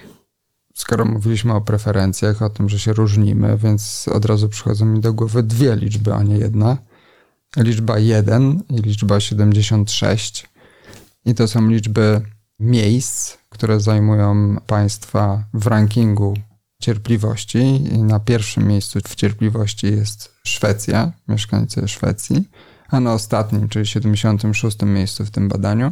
Skoro 0.74 1.04
mówiliśmy 1.04 1.54
o 1.54 1.60
preferencjach, 1.60 2.42
o 2.42 2.50
tym, 2.50 2.68
że 2.68 2.78
się 2.78 2.92
różnimy, 2.92 3.58
więc 3.58 4.08
od 4.12 4.24
razu 4.24 4.48
przychodzą 4.48 4.86
mi 4.86 5.00
do 5.00 5.12
głowy 5.12 5.42
dwie 5.42 5.76
liczby, 5.76 6.14
a 6.14 6.22
nie 6.22 6.38
jedna. 6.38 6.76
Liczba 7.56 7.98
1 7.98 8.62
i 8.70 8.76
liczba 8.76 9.20
76. 9.20 10.48
I 11.24 11.34
to 11.34 11.48
są 11.48 11.68
liczby 11.68 12.20
miejsc, 12.60 13.36
które 13.48 13.80
zajmują 13.80 14.56
państwa 14.66 15.44
w 15.54 15.66
rankingu 15.66 16.34
cierpliwości. 16.82 17.58
I 17.94 18.02
na 18.02 18.20
pierwszym 18.20 18.66
miejscu 18.68 18.98
w 19.08 19.14
cierpliwości 19.14 19.86
jest 19.86 20.34
Szwecja, 20.44 21.12
mieszkańcy 21.28 21.88
Szwecji, 21.88 22.48
a 22.88 23.00
na 23.00 23.12
ostatnim, 23.12 23.68
czyli 23.68 23.86
76. 23.86 24.82
miejscu 24.82 25.24
w 25.24 25.30
tym 25.30 25.48
badaniu 25.48 25.90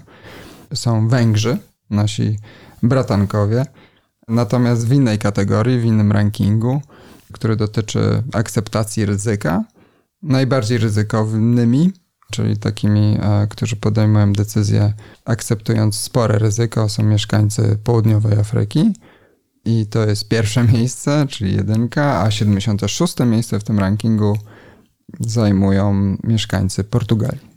są 0.75 1.09
Węgrzy, 1.09 1.59
nasi 1.91 2.39
bratankowie. 2.83 3.65
Natomiast 4.29 4.89
w 4.89 4.93
innej 4.93 5.19
kategorii, 5.19 5.81
w 5.81 5.85
innym 5.85 6.13
rankingu, 6.13 6.83
który 7.33 7.57
dotyczy 7.57 8.23
akceptacji 8.33 9.07
ryzyka, 9.07 9.65
najbardziej 10.23 10.79
ryzykownymi, 10.79 11.93
czyli 12.31 12.57
takimi, 12.57 13.19
e, 13.23 13.47
którzy 13.51 13.77
podejmują 13.77 14.33
decyzje 14.33 14.93
akceptując 15.25 15.97
spore 15.99 16.39
ryzyko, 16.39 16.89
są 16.89 17.03
mieszkańcy 17.03 17.79
południowej 17.85 18.39
Afryki. 18.39 18.93
I 19.65 19.87
to 19.87 20.07
jest 20.07 20.29
pierwsze 20.29 20.65
miejsce, 20.75 21.27
czyli 21.29 21.57
jedynka, 21.57 22.23
a 22.23 22.31
76 22.31 23.15
miejsce 23.21 23.61
w 23.61 23.65
tym 23.65 23.79
rankingu 23.79 24.39
zajmują 25.21 26.17
mieszkańcy 26.23 26.85
Portugalii. 26.85 27.55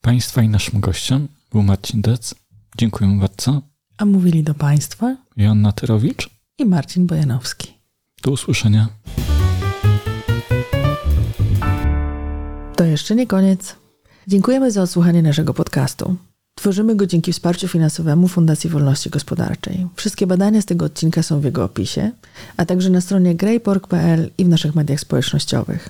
Państwa 0.00 0.42
i 0.42 0.48
naszym 0.48 0.80
gościem 0.80 1.28
był 1.52 1.62
Marcin 1.62 2.02
Dec. 2.02 2.34
Dziękuję 2.78 3.18
bardzo. 3.20 3.62
A 3.98 4.04
mówili 4.04 4.42
do 4.42 4.54
Państwa 4.54 5.16
Joanna 5.36 5.72
Tyrowicz 5.72 6.30
i 6.58 6.64
Marcin 6.64 7.06
Bojanowski. 7.06 7.74
Do 8.22 8.30
usłyszenia. 8.30 8.88
To 12.76 12.84
jeszcze 12.84 13.14
nie 13.14 13.26
koniec. 13.26 13.76
Dziękujemy 14.28 14.70
za 14.70 14.82
odsłuchanie 14.82 15.22
naszego 15.22 15.54
podcastu. 15.54 16.16
Tworzymy 16.64 16.96
go 16.96 17.06
dzięki 17.06 17.32
wsparciu 17.32 17.68
finansowemu 17.68 18.28
Fundacji 18.28 18.70
Wolności 18.70 19.10
Gospodarczej. 19.10 19.86
Wszystkie 19.96 20.26
badania 20.26 20.62
z 20.62 20.64
tego 20.64 20.84
odcinka 20.84 21.22
są 21.22 21.40
w 21.40 21.44
jego 21.44 21.64
opisie, 21.64 22.10
a 22.56 22.64
także 22.64 22.90
na 22.90 23.00
stronie 23.00 23.34
greypork.pl 23.34 24.30
i 24.38 24.44
w 24.44 24.48
naszych 24.48 24.74
mediach 24.74 25.00
społecznościowych. 25.00 25.88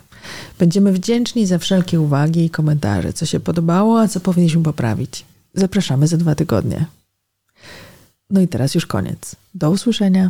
Będziemy 0.59 0.93
wdzięczni 0.93 1.47
za 1.47 1.59
wszelkie 1.59 2.01
uwagi 2.01 2.45
i 2.45 2.51
komentarze, 2.51 3.13
co 3.13 3.27
się 3.27 3.41
podobało, 3.41 4.01
a 4.01 4.09
co 4.09 4.21
powinniśmy 4.21 4.63
poprawić. 4.63 5.25
Zapraszamy 5.55 6.07
za 6.07 6.17
dwa 6.17 6.35
tygodnie. 6.35 6.87
No 8.31 8.41
i 8.41 8.49
teraz 8.49 8.75
już 8.75 8.87
koniec. 8.87 9.37
Do 9.55 9.71
usłyszenia. 9.71 10.29